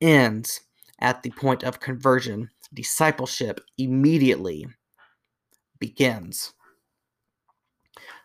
ends 0.00 0.60
at 1.00 1.22
the 1.22 1.30
point 1.30 1.62
of 1.62 1.80
conversion, 1.80 2.50
discipleship 2.74 3.60
immediately 3.78 4.66
begins. 5.78 6.52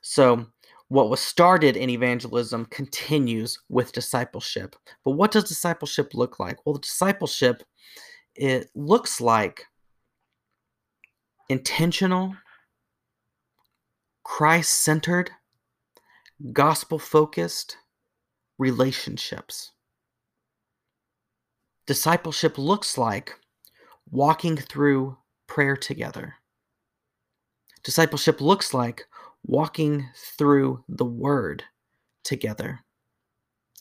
So, 0.02 0.48
what 0.90 1.10
was 1.10 1.20
started 1.20 1.76
in 1.76 1.90
evangelism 1.90 2.66
continues 2.66 3.60
with 3.70 3.92
discipleship. 3.92 4.76
But 5.04 5.12
what 5.12 5.32
does 5.32 5.46
discipleship 5.46 6.14
look 6.14 6.40
like? 6.40 6.64
Well, 6.64 6.76
discipleship 6.76 7.64
it 8.36 8.70
looks 8.76 9.20
like 9.20 9.66
intentional, 11.50 12.36
Christ-centered, 14.24 15.32
gospel 16.52 17.00
focused 17.00 17.78
relationships. 18.58 19.72
Discipleship 21.86 22.58
looks 22.58 22.98
like 22.98 23.40
walking 24.10 24.58
through 24.58 25.18
prayer 25.48 25.78
together. 25.78 26.36
Discipleship 27.84 28.42
looks 28.42 28.74
like 28.74 29.06
walking 29.46 30.08
through 30.16 30.84
the 30.90 31.06
Word 31.06 31.64
together. 32.24 32.80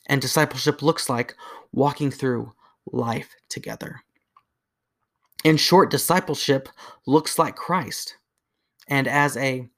And 0.07 0.21
discipleship 0.21 0.83
looks 0.83 1.09
like 1.09 1.35
walking 1.73 2.11
through 2.11 2.53
life 2.93 3.35
together. 3.49 4.03
In 5.45 5.57
short, 5.57 5.91
discipleship 5.91 6.69
looks 7.07 7.39
like 7.39 7.57
Christ. 7.57 8.17
And 8.89 9.09
as 9.09 9.37
a 9.39 9.69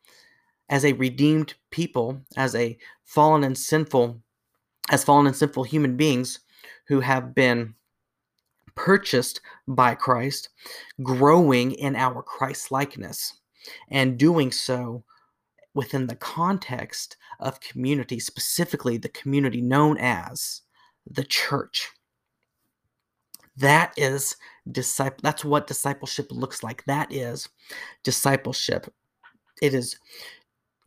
as 0.68 0.85
a 0.85 0.92
redeemed 0.94 1.54
people, 1.70 2.20
as 2.37 2.54
a 2.54 2.76
fallen 3.04 3.44
and 3.44 3.56
sinful, 3.56 4.20
as 4.90 5.04
fallen 5.04 5.26
and 5.26 5.37
sinful 5.37 5.64
human 5.64 5.96
beings 5.96 6.40
who 6.88 7.00
have 7.00 7.35
been 7.35 7.75
purchased 8.75 9.40
by 9.66 9.94
Christ, 9.94 10.50
growing 11.02 11.73
in 11.73 11.96
our 11.96 12.23
Christ 12.23 12.70
likeness, 12.70 13.35
and 13.88 14.18
doing 14.18 14.52
so 14.52 15.02
within 15.75 16.06
the 16.06 16.16
context 16.16 17.16
of 17.40 17.61
community, 17.61 18.18
specifically 18.18 18.96
the 18.96 19.08
community 19.11 19.61
known 19.61 19.99
as 19.99 20.62
the 21.08 21.25
church. 21.25 21.90
That 23.56 23.92
is 23.96 24.37
disciple 24.70 25.20
that's 25.23 25.44
what 25.44 25.66
discipleship 25.66 26.26
looks 26.30 26.62
like. 26.62 26.85
That 26.85 27.12
is 27.12 27.49
discipleship. 28.02 28.92
It 29.62 29.73
is 29.73 29.96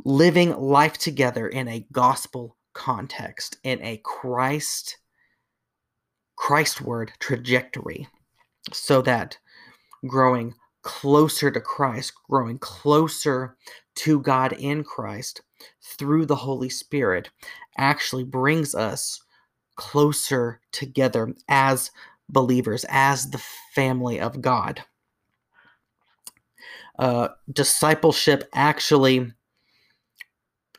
living 0.06 0.58
life 0.58 0.98
together 0.98 1.48
in 1.48 1.68
a 1.68 1.86
gospel 1.92 2.58
context, 2.74 3.58
in 3.64 3.82
a 3.84 3.98
Christ 4.04 4.98
Christward 6.40 7.10
trajectory, 7.20 8.08
so 8.72 9.02
that 9.02 9.38
growing 10.08 10.56
closer 10.84 11.52
to 11.52 11.60
Christ, 11.62 12.14
growing 12.30 12.58
closer 12.60 13.58
to 13.96 14.22
God 14.22 14.54
in 14.54 14.84
Christ 14.84 15.42
through 15.84 16.26
the 16.26 16.38
Holy 16.38 16.70
Spirit 16.70 17.30
actually 17.78 18.24
brings 18.24 18.74
us 18.74 19.22
closer 19.76 20.62
together 20.72 21.34
as 21.50 21.92
believers, 22.30 22.86
as 22.90 23.32
the 23.32 23.42
family 23.74 24.20
of 24.20 24.42
God. 24.42 24.84
uh, 27.00 27.30
discipleship 27.52 28.48
actually 28.54 29.32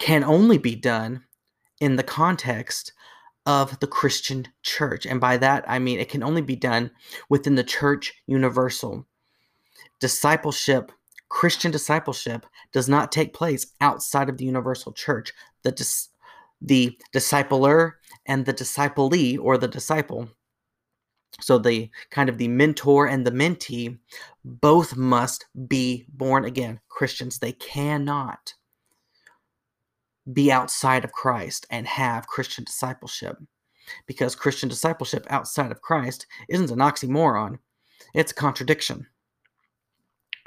can 0.00 0.24
only 0.24 0.58
be 0.58 0.74
done 0.74 1.22
in 1.80 1.94
the 1.94 2.02
context 2.02 2.92
of 3.46 3.78
the 3.80 3.86
Christian 3.86 4.48
church. 4.62 5.06
And 5.06 5.20
by 5.20 5.36
that, 5.36 5.64
I 5.68 5.78
mean 5.78 6.00
it 6.00 6.08
can 6.08 6.22
only 6.22 6.42
be 6.42 6.56
done 6.56 6.90
within 7.28 7.54
the 7.54 7.62
church 7.62 8.12
universal. 8.26 9.06
Discipleship, 10.00 10.90
Christian 11.28 11.70
discipleship, 11.70 12.46
does 12.72 12.88
not 12.88 13.12
take 13.12 13.34
place 13.34 13.72
outside 13.80 14.28
of 14.28 14.38
the 14.38 14.44
universal 14.44 14.92
church. 14.92 15.32
The, 15.62 15.72
dis- 15.72 16.08
the 16.60 16.98
discipler 17.14 17.92
and 18.26 18.46
the 18.46 18.52
disciplee, 18.52 19.38
or 19.38 19.58
the 19.58 19.68
disciple, 19.68 20.28
so 21.40 21.58
the 21.58 21.90
kind 22.10 22.28
of 22.28 22.38
the 22.38 22.48
mentor 22.48 23.06
and 23.06 23.26
the 23.26 23.30
mentee, 23.30 23.98
both 24.44 24.96
must 24.96 25.46
be 25.68 26.06
born 26.08 26.44
again 26.44 26.80
Christians. 26.88 27.38
They 27.38 27.52
cannot 27.52 28.54
be 30.32 30.52
outside 30.52 31.04
of 31.04 31.12
Christ 31.12 31.66
and 31.70 31.86
have 31.86 32.26
Christian 32.26 32.64
discipleship. 32.64 33.36
Because 34.06 34.34
Christian 34.36 34.68
discipleship 34.68 35.26
outside 35.30 35.72
of 35.72 35.82
Christ 35.82 36.26
isn't 36.48 36.70
an 36.70 36.78
oxymoron, 36.78 37.58
it's 38.14 38.32
a 38.32 38.36
contradiction. 38.36 39.06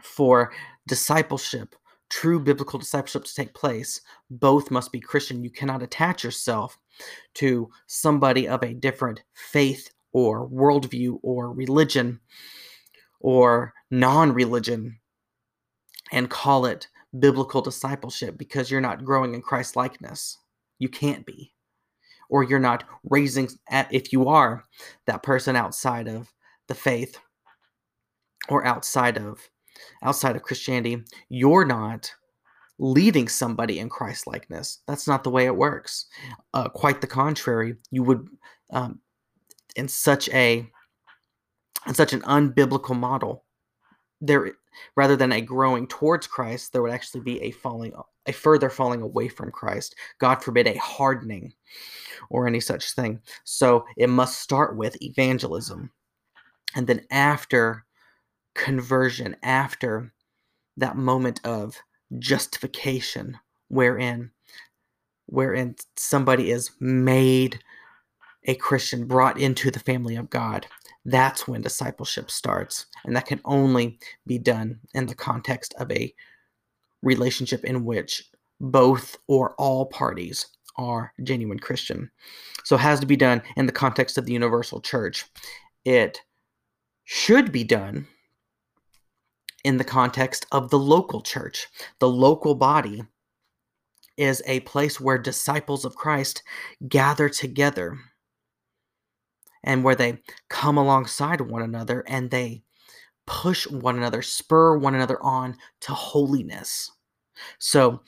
For 0.02 0.52
discipleship, 0.88 1.76
true 2.10 2.40
biblical 2.40 2.80
discipleship 2.80 3.26
to 3.26 3.36
take 3.36 3.54
place, 3.54 4.02
both 4.30 4.72
must 4.72 4.92
be 4.92 5.00
Christian. 5.00 5.44
You 5.44 5.50
cannot 5.50 5.84
attach 5.84 6.24
yourself 6.24 6.78
to 7.36 7.70
somebody 7.88 8.48
of 8.48 8.64
a 8.64 8.74
different 8.74 9.24
faith 9.34 9.90
or 10.14 10.48
worldview 10.48 11.20
or 11.24 11.52
religion 11.52 12.20
or 13.20 13.74
non 13.90 14.32
religion 14.34 15.00
and 16.12 16.30
call 16.30 16.66
it 16.66 16.88
biblical 17.18 17.62
discipleship 17.62 18.38
because 18.38 18.72
you're 18.72 18.82
not 18.82 19.06
growing 19.06 19.34
in 19.34 19.42
Christ 19.42 19.76
likeness. 19.76 20.38
You 20.80 20.90
can't 20.90 21.26
be. 21.26 21.54
Or 22.30 22.44
you're 22.44 22.60
not 22.60 22.84
raising, 23.04 23.50
at, 23.70 23.94
if 23.94 24.12
you 24.12 24.28
are 24.28 24.64
that 25.06 25.24
person 25.24 25.56
outside 25.56 26.08
of 26.08 26.34
the 26.68 26.76
faith 26.76 27.20
or 28.50 28.66
outside 28.66 29.18
of 29.18 29.50
outside 30.04 30.36
of 30.36 30.44
Christianity, 30.44 31.04
you're 31.30 31.66
not 31.66 32.14
leading 32.80 33.28
somebody 33.28 33.80
in 33.80 33.90
Christ 33.90 34.28
likeness. 34.28 34.80
That's 34.88 35.08
not 35.08 35.24
the 35.24 35.30
way 35.30 35.46
it 35.46 35.56
works. 35.56 36.06
Uh, 36.54 36.70
quite 36.70 37.02
the 37.02 37.08
contrary. 37.08 37.76
You 37.92 38.04
would, 38.04 38.28
um, 38.72 39.00
in 39.76 39.88
such 39.88 40.30
a 40.30 40.70
in 41.86 41.94
such 41.94 42.14
an 42.14 42.22
unbiblical 42.22 42.98
model, 42.98 43.43
there 44.24 44.54
rather 44.96 45.16
than 45.16 45.32
a 45.32 45.42
growing 45.42 45.88
towards 45.88 46.26
Christ, 46.26 46.74
there 46.74 46.82
would 46.82 46.92
actually 46.92 47.22
be 47.22 47.42
a 47.42 47.52
falling, 47.52 47.94
a 48.26 48.32
further 48.32 48.70
falling 48.70 49.02
away 49.02 49.28
from 49.28 49.52
Christ. 49.52 49.96
God 50.20 50.44
forbid 50.44 50.68
a 50.68 50.78
hardening 50.78 51.54
or 52.30 52.48
any 52.48 52.60
such 52.60 52.94
thing. 52.94 53.20
So 53.44 53.86
it 53.98 54.10
must 54.10 54.40
start 54.40 54.76
with 54.76 55.02
evangelism. 55.02 55.92
And 56.76 56.88
then 56.88 57.06
after 57.12 57.86
conversion, 58.56 59.36
after 59.44 60.12
that 60.78 60.96
moment 60.96 61.42
of 61.44 61.78
justification, 62.20 63.38
wherein 63.68 64.32
wherein 65.28 65.76
somebody 65.96 66.52
is 66.52 66.72
made 66.80 67.60
a 68.46 68.56
Christian, 68.56 69.06
brought 69.06 69.40
into 69.40 69.72
the 69.72 69.80
family 69.80 70.16
of 70.16 70.30
God, 70.30 70.68
that's 71.06 71.48
when 71.48 71.62
discipleship 71.62 72.32
starts. 72.32 72.86
And 73.06 73.16
that 73.16 73.26
can 73.26 73.42
only 73.46 74.00
be 74.26 74.38
done 74.38 74.80
in 74.94 75.06
the 75.06 75.16
context 75.16 75.74
of 75.78 75.92
a 75.92 76.14
relationship 77.02 77.64
in 77.66 77.86
which 77.86 78.30
both 78.60 79.18
or 79.28 79.54
all 79.56 79.86
parties 79.86 80.48
are 80.78 81.14
genuine 81.24 81.60
Christian. 81.60 82.10
So 82.64 82.76
it 82.76 82.82
has 82.82 83.00
to 83.02 83.06
be 83.06 83.18
done 83.18 83.42
in 83.56 83.66
the 83.66 83.72
context 83.72 84.18
of 84.18 84.26
the 84.26 84.34
universal 84.34 84.80
church. 84.80 85.26
It 85.86 86.22
should 87.04 87.52
be 87.52 87.64
done 87.64 88.08
in 89.64 89.78
the 89.78 89.84
context 89.84 90.46
of 90.52 90.70
the 90.70 90.80
local 90.80 91.22
church. 91.22 91.68
The 92.00 92.10
local 92.10 92.56
body 92.56 93.04
is 94.18 94.42
a 94.46 94.62
place 94.62 95.00
where 95.00 95.18
disciples 95.18 95.86
of 95.86 95.96
Christ 95.96 96.44
gather 96.88 97.30
together 97.30 97.98
and 99.64 99.84
where 99.84 99.96
they 99.96 100.22
come 100.50 100.78
alongside 100.78 101.42
one 101.42 101.62
another 101.62 102.04
and 102.08 102.30
they 102.30 102.64
push 103.26 103.68
one 103.68 103.98
another, 103.98 104.22
spur 104.22 104.78
one 104.78 104.96
another 104.96 105.22
on 105.24 105.56
to 105.82 105.94
holiness. 105.94 106.92
So, 107.60 108.02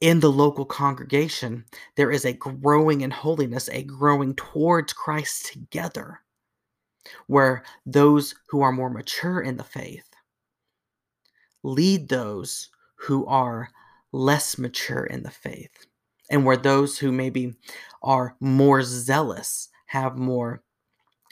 in 0.00 0.20
the 0.20 0.30
local 0.30 0.66
congregation, 0.66 1.64
there 1.96 2.10
is 2.10 2.24
a 2.24 2.32
growing 2.32 3.02
in 3.02 3.10
holiness, 3.10 3.68
a 3.70 3.84
growing 3.84 4.34
towards 4.34 4.92
Christ 4.92 5.46
together, 5.52 6.20
where 7.26 7.64
those 7.86 8.34
who 8.48 8.60
are 8.60 8.72
more 8.72 8.90
mature 8.90 9.40
in 9.40 9.56
the 9.56 9.64
faith 9.64 10.08
lead 11.62 12.08
those 12.08 12.68
who 12.96 13.26
are 13.26 13.68
less 14.12 14.58
mature 14.58 15.04
in 15.04 15.22
the 15.22 15.30
faith, 15.30 15.86
and 16.30 16.44
where 16.44 16.56
those 16.56 16.98
who 16.98 17.10
maybe 17.10 17.54
are 18.02 18.36
more 18.40 18.82
zealous 18.82 19.68
have 19.86 20.16
more 20.16 20.62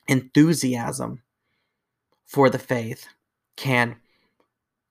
enthusiasm 0.08 1.22
for 2.24 2.50
the 2.50 2.58
faith 2.58 3.06
can 3.56 3.96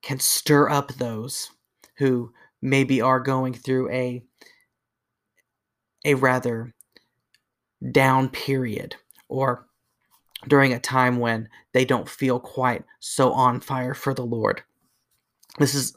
can 0.02 0.20
stir 0.20 0.70
up 0.70 0.94
those 0.94 1.52
who 1.98 2.34
maybe 2.62 3.02
are 3.02 3.20
going 3.20 3.54
through 3.54 3.90
a 3.92 4.24
a 6.06 6.14
rather 6.16 6.74
down 7.92 8.30
period 8.30 8.96
or 9.28 9.68
during 10.48 10.74
a 10.74 10.80
time 10.80 11.20
when 11.20 11.48
they 11.74 11.86
don't 11.86 12.10
feel 12.10 12.40
quite 12.40 12.84
so 13.00 13.32
on 13.32 13.60
fire 13.60 13.94
for 13.94 14.14
the 14.14 14.26
Lord. 14.26 14.64
This 15.60 15.76
is 15.76 15.96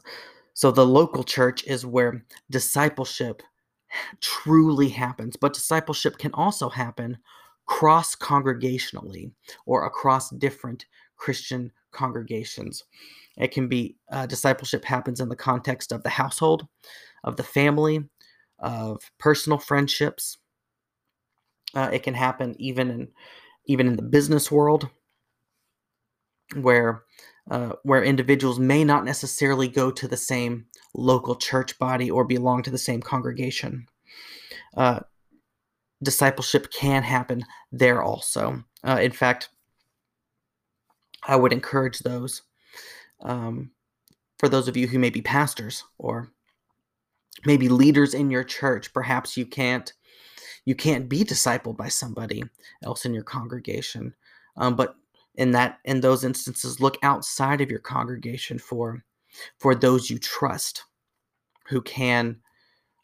so 0.53 0.71
the 0.71 0.85
local 0.85 1.23
church 1.23 1.63
is 1.65 1.85
where 1.85 2.23
discipleship 2.49 3.41
truly 4.21 4.89
happens, 4.89 5.35
but 5.35 5.53
discipleship 5.53 6.17
can 6.17 6.33
also 6.33 6.69
happen 6.69 7.17
cross 7.65 8.15
congregationally 8.15 9.31
or 9.65 9.85
across 9.85 10.29
different 10.31 10.85
Christian 11.17 11.71
congregations. 11.91 12.83
It 13.37 13.51
can 13.51 13.67
be 13.67 13.97
uh, 14.11 14.25
discipleship 14.25 14.85
happens 14.85 15.19
in 15.19 15.29
the 15.29 15.35
context 15.35 15.91
of 15.91 16.03
the 16.03 16.09
household, 16.09 16.67
of 17.23 17.35
the 17.35 17.43
family, 17.43 18.03
of 18.59 18.99
personal 19.17 19.57
friendships. 19.57 20.37
Uh, 21.73 21.89
it 21.91 22.03
can 22.03 22.13
happen 22.13 22.55
even 22.59 22.89
in 22.89 23.07
even 23.67 23.87
in 23.87 23.95
the 23.95 24.01
business 24.03 24.51
world, 24.51 24.89
where 26.55 27.03
uh, 27.51 27.73
where 27.83 28.03
individuals 28.03 28.59
may 28.59 28.83
not 28.83 29.05
necessarily 29.05 29.67
go 29.67 29.91
to 29.91 30.07
the 30.07 30.17
same 30.17 30.65
local 30.93 31.35
church 31.35 31.77
body 31.77 32.09
or 32.09 32.23
belong 32.23 32.63
to 32.63 32.71
the 32.71 32.77
same 32.77 33.01
congregation. 33.01 33.85
Discipleship 36.05 36.71
can 36.71 37.03
happen 37.03 37.43
there 37.71 38.01
also. 38.01 38.63
Uh, 38.87 38.99
in 39.01 39.11
fact, 39.11 39.49
I 41.27 41.35
would 41.35 41.51
encourage 41.51 41.99
those 41.99 42.43
um, 43.21 43.71
for 44.37 44.47
those 44.47 44.67
of 44.67 44.77
you 44.77 44.87
who 44.87 44.99
may 44.99 45.09
be 45.09 45.21
pastors 45.21 45.83
or 45.97 46.29
maybe 47.45 47.69
leaders 47.69 48.13
in 48.13 48.29
your 48.29 48.43
church. 48.43 48.93
Perhaps 48.93 49.35
you 49.35 49.45
can't 49.45 49.91
you 50.65 50.75
can't 50.75 51.09
be 51.09 51.23
discipled 51.23 51.77
by 51.77 51.89
somebody 51.89 52.43
else 52.83 53.05
in 53.05 53.13
your 53.13 53.23
congregation, 53.23 54.13
um, 54.57 54.75
but 54.75 54.95
in 55.35 55.51
that 55.51 55.79
in 55.85 56.01
those 56.01 56.23
instances, 56.23 56.79
look 56.79 56.97
outside 57.03 57.61
of 57.61 57.69
your 57.69 57.79
congregation 57.79 58.57
for 58.59 59.03
for 59.59 59.75
those 59.75 60.09
you 60.09 60.19
trust 60.19 60.83
who 61.67 61.81
can 61.81 62.37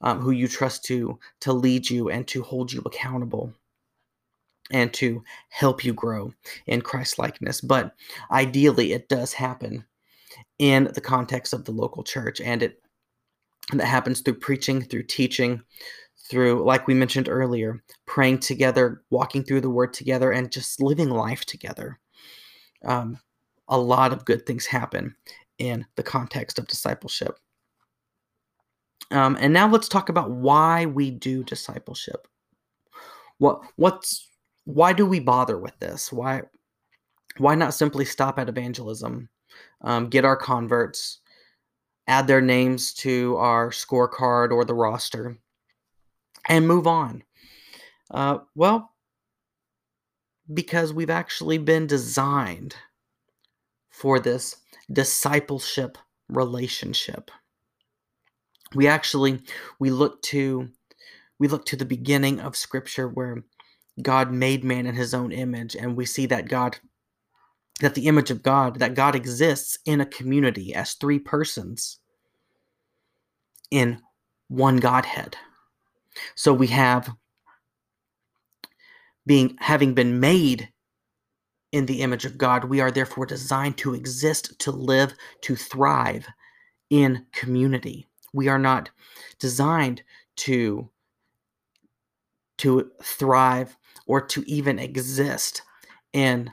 um, 0.01 0.19
who 0.19 0.31
you 0.31 0.47
trust 0.47 0.83
to 0.85 1.19
to 1.41 1.53
lead 1.53 1.89
you 1.89 2.09
and 2.09 2.27
to 2.27 2.43
hold 2.43 2.71
you 2.71 2.81
accountable 2.85 3.53
and 4.71 4.93
to 4.93 5.23
help 5.49 5.83
you 5.83 5.93
grow 5.93 6.33
in 6.67 6.81
Christ 6.81 7.19
likeness. 7.19 7.61
But 7.61 7.93
ideally, 8.31 8.93
it 8.93 9.09
does 9.09 9.33
happen 9.33 9.85
in 10.59 10.89
the 10.93 11.01
context 11.01 11.53
of 11.53 11.65
the 11.65 11.71
local 11.71 12.03
church, 12.03 12.39
and 12.39 12.63
it 12.63 12.81
and 13.71 13.79
that 13.79 13.85
happens 13.85 14.21
through 14.21 14.35
preaching, 14.35 14.81
through 14.81 15.03
teaching, 15.03 15.61
through, 16.29 16.63
like 16.65 16.87
we 16.87 16.93
mentioned 16.93 17.29
earlier, 17.29 17.83
praying 18.05 18.39
together, 18.39 19.01
walking 19.09 19.43
through 19.43 19.61
the 19.61 19.69
Word 19.69 19.93
together, 19.93 20.31
and 20.31 20.51
just 20.51 20.81
living 20.81 21.09
life 21.09 21.45
together. 21.45 21.99
Um, 22.83 23.19
a 23.67 23.77
lot 23.77 24.13
of 24.13 24.25
good 24.25 24.45
things 24.45 24.65
happen 24.65 25.15
in 25.57 25.85
the 25.95 26.03
context 26.03 26.57
of 26.57 26.67
discipleship. 26.67 27.37
Um, 29.11 29.37
and 29.39 29.53
now 29.53 29.69
let's 29.69 29.89
talk 29.89 30.09
about 30.09 30.31
why 30.31 30.85
we 30.85 31.11
do 31.11 31.43
discipleship. 31.43 32.27
What 33.37 33.61
what's 33.75 34.27
why 34.65 34.93
do 34.93 35.05
we 35.05 35.19
bother 35.19 35.57
with 35.57 35.77
this? 35.79 36.11
Why 36.11 36.43
why 37.37 37.55
not 37.55 37.73
simply 37.73 38.05
stop 38.05 38.39
at 38.39 38.49
evangelism, 38.49 39.29
um, 39.81 40.07
get 40.07 40.25
our 40.25 40.35
converts, 40.35 41.19
add 42.07 42.27
their 42.27 42.41
names 42.41 42.93
to 42.93 43.35
our 43.37 43.69
scorecard 43.69 44.51
or 44.51 44.65
the 44.65 44.73
roster, 44.73 45.37
and 46.47 46.67
move 46.67 46.87
on. 46.87 47.23
Uh, 48.09 48.39
well, 48.55 48.91
because 50.53 50.93
we've 50.93 51.09
actually 51.09 51.57
been 51.57 51.87
designed 51.87 52.75
for 53.89 54.19
this 54.19 54.57
discipleship 54.91 55.97
relationship. 56.27 57.31
We 58.73 58.87
actually 58.87 59.41
we 59.79 59.89
look 59.91 60.21
to 60.23 60.69
we 61.39 61.47
look 61.47 61.65
to 61.65 61.75
the 61.75 61.85
beginning 61.85 62.39
of 62.39 62.55
scripture 62.55 63.07
where 63.07 63.43
God 64.01 64.31
made 64.31 64.63
man 64.63 64.85
in 64.85 64.95
his 64.95 65.13
own 65.13 65.31
image 65.31 65.75
and 65.75 65.97
we 65.97 66.05
see 66.05 66.25
that 66.27 66.47
God 66.47 66.77
that 67.81 67.95
the 67.95 68.07
image 68.07 68.31
of 68.31 68.43
God 68.43 68.79
that 68.79 68.95
God 68.95 69.15
exists 69.15 69.77
in 69.85 70.01
a 70.01 70.05
community 70.05 70.73
as 70.73 70.93
three 70.93 71.19
persons 71.19 71.99
in 73.71 73.99
one 74.47 74.77
Godhead. 74.77 75.35
So 76.35 76.53
we 76.53 76.67
have 76.67 77.09
being 79.25 79.55
having 79.59 79.93
been 79.93 80.19
made 80.19 80.69
in 81.71 81.85
the 81.85 82.01
image 82.01 82.25
of 82.25 82.37
God, 82.37 82.65
we 82.65 82.81
are 82.81 82.91
therefore 82.91 83.25
designed 83.25 83.77
to 83.77 83.93
exist, 83.93 84.59
to 84.59 84.71
live, 84.71 85.13
to 85.41 85.55
thrive 85.55 86.27
in 86.89 87.25
community. 87.31 88.07
We 88.33 88.47
are 88.47 88.59
not 88.59 88.89
designed 89.39 90.03
to 90.37 90.89
to 92.59 92.91
thrive 93.03 93.75
or 94.05 94.21
to 94.21 94.43
even 94.45 94.77
exist 94.77 95.63
in 96.13 96.51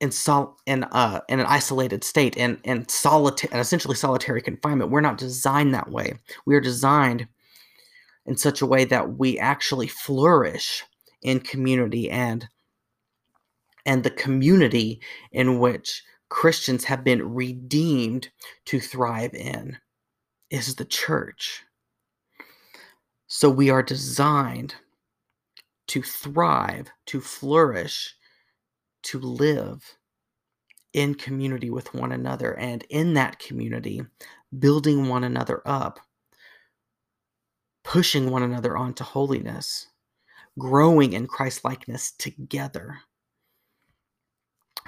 in 0.00 0.10
sol 0.10 0.56
in 0.66 0.84
uh 0.84 1.20
in 1.28 1.40
an 1.40 1.46
isolated 1.46 2.04
state 2.04 2.36
and 2.36 2.58
and 2.64 2.90
solitary 2.90 3.52
and 3.52 3.60
essentially 3.60 3.94
solitary 3.94 4.40
confinement. 4.40 4.90
We're 4.90 5.00
not 5.00 5.18
designed 5.18 5.74
that 5.74 5.90
way. 5.90 6.14
We 6.46 6.54
are 6.54 6.60
designed 6.60 7.28
in 8.26 8.36
such 8.36 8.60
a 8.62 8.66
way 8.66 8.84
that 8.84 9.18
we 9.18 9.38
actually 9.38 9.88
flourish 9.88 10.84
in 11.22 11.40
community 11.40 12.10
and 12.10 12.48
and 13.86 14.04
the 14.04 14.10
community 14.10 15.00
in 15.32 15.58
which 15.58 16.02
Christians 16.28 16.84
have 16.84 17.04
been 17.04 17.34
redeemed 17.34 18.28
to 18.66 18.80
thrive 18.80 19.34
in 19.34 19.78
is 20.50 20.74
the 20.74 20.84
church. 20.84 21.62
So 23.26 23.50
we 23.50 23.70
are 23.70 23.82
designed 23.82 24.74
to 25.88 26.02
thrive, 26.02 26.88
to 27.06 27.20
flourish, 27.20 28.14
to 29.04 29.18
live 29.18 29.96
in 30.92 31.14
community 31.14 31.70
with 31.70 31.94
one 31.94 32.12
another, 32.12 32.54
and 32.58 32.84
in 32.90 33.14
that 33.14 33.38
community, 33.38 34.02
building 34.58 35.08
one 35.08 35.24
another 35.24 35.62
up 35.66 36.00
pushing 37.88 38.30
one 38.30 38.42
another 38.42 38.76
on 38.76 38.92
to 38.92 39.02
holiness, 39.02 39.86
growing 40.58 41.14
in 41.14 41.26
Christ 41.26 41.64
likeness 41.64 42.12
together. 42.12 42.98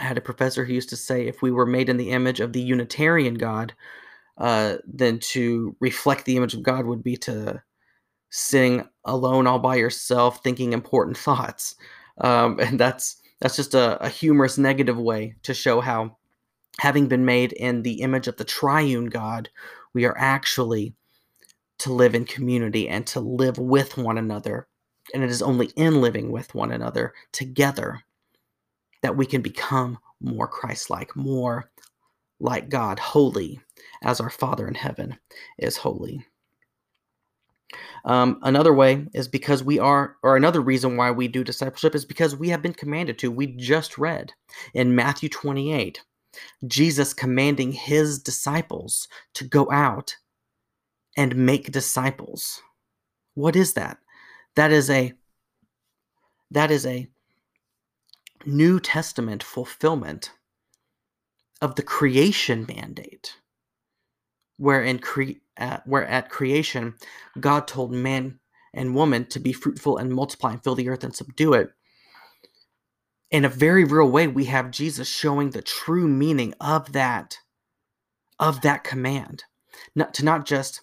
I 0.01 0.05
had 0.05 0.19
a 0.19 0.23
professor 0.23 0.65
who 0.65 0.73
used 0.73 0.89
to 0.89 0.97
say 0.97 1.27
if 1.27 1.43
we 1.43 1.51
were 1.51 1.67
made 1.67 1.91
in 1.91 1.99
the 1.99 2.11
image 2.11 2.41
of 2.41 2.55
the 2.55 2.63
Unitarian 2.63 3.35
God, 3.35 3.75
uh, 4.39 4.77
then 4.87 5.19
to 5.19 5.77
reflect 5.79 6.25
the 6.25 6.39
image 6.39 6.55
of 6.55 6.63
God 6.63 6.87
would 6.87 7.05
be 7.05 7.17
to 7.19 7.63
sing 8.31 8.89
alone 9.05 9.47
all 9.47 9.59
by 9.59 9.77
yourself, 9.77 10.43
thinking 10.43 10.73
important 10.73 11.19
thoughts. 11.29 11.75
Um, 12.19 12.59
and 12.59 12.81
that's 12.81 13.17
that's 13.41 13.57
just 13.57 13.75
a, 13.75 14.03
a 14.03 14.09
humorous 14.09 14.59
negative 14.59 14.99
way 14.99 15.35
to 15.43 15.55
show 15.55 15.81
how 15.81 16.17
having 16.79 17.07
been 17.07 17.25
made 17.25 17.53
in 17.53 17.83
the 17.83 18.01
image 18.01 18.27
of 18.27 18.37
the 18.37 18.45
triune 18.45 19.07
God, 19.07 19.51
we 19.93 20.07
are 20.07 20.17
actually 20.17 20.95
to 21.79 21.93
live 21.93 22.15
in 22.15 22.25
community 22.25 22.89
and 22.89 23.07
to 23.09 23.21
live 23.21 23.59
with 23.59 23.99
one 23.99 24.19
another. 24.19 24.67
And 25.13 25.23
it 25.23 25.31
is 25.31 25.43
only 25.43 25.67
in 25.77 26.01
living 26.01 26.31
with 26.31 26.55
one 26.55 26.73
another 26.73 27.13
together 27.33 28.03
that 29.03 29.17
we 29.17 29.27
can 29.27 29.43
become 29.43 29.99
more 30.21 30.49
Christ 30.49 30.91
like, 30.91 31.17
more 31.17 31.71
like 32.39 32.69
God, 32.69 32.99
holy 32.99 33.61
as 34.03 34.21
our 34.21 34.31
Father 34.31 34.67
in 34.67 34.75
heaven 34.75 35.19
is 35.59 35.77
holy. 35.77 36.25
Um, 38.05 38.39
another 38.43 38.73
way 38.73 39.07
is 39.13 39.29
because 39.29 39.63
we 39.63 39.79
are, 39.79 40.17
or 40.23 40.37
another 40.37 40.61
reason 40.61 40.97
why 40.97 41.11
we 41.11 41.29
do 41.29 41.45
discipleship 41.45 41.95
is 41.95 42.05
because 42.05 42.35
we 42.35 42.49
have 42.49 42.63
been 42.63 42.73
commanded 42.73 43.19
to. 43.19 43.31
We 43.31 43.47
just 43.47 43.99
read 43.99 44.33
in 44.75 44.95
Matthew 44.95 45.29
28, 45.29 46.03
Jesus 46.67 47.13
commanding 47.13 47.73
his 47.73 48.19
disciples 48.19 49.07
to 49.35 49.45
go 49.45 49.71
out 49.71 50.17
and 51.17 51.37
make 51.37 51.71
disciples. 51.71 52.63
What 53.35 53.55
is 53.55 53.75
that? 53.75 53.99
That 54.57 54.73
is 54.73 54.91
a 54.91 55.13
that 56.51 56.71
is 56.71 56.85
a 56.85 57.09
New 58.47 58.81
Testament 58.81 59.43
fulfillment 59.43 60.33
of 61.61 61.75
the 61.75 61.83
creation 61.83 62.65
mandate. 62.67 63.37
Where 64.57 64.83
in 64.83 64.99
cre- 64.99 65.41
where 65.85 66.07
at 66.07 66.31
creation 66.31 66.95
God 67.39 67.67
told 67.67 67.93
man 67.93 68.41
and 68.73 68.95
woman 68.95 69.27
to 69.27 69.41
be 69.41 69.53
fruitful 69.53 69.99
and 69.99 70.13
multiply 70.13 70.53
and 70.53 70.63
fill 70.63 70.75
the 70.75 70.89
earth 70.89 71.05
and 71.05 71.15
subdue 71.15 71.55
it. 71.55 71.71
In 73.31 73.45
a 73.45 73.49
very 73.49 73.85
real 73.85 74.11
way, 74.11 74.27
we 74.27 74.47
have 74.47 74.71
Jesus 74.71 75.09
showing 75.09 75.51
the 75.51 75.63
true 75.63 76.09
meaning 76.09 76.55
of 76.61 76.93
that 76.93 77.39
of 78.39 78.63
that 78.63 78.85
command. 78.85 79.45
Not 79.95 80.15
to 80.15 80.25
not 80.25 80.47
just 80.47 80.81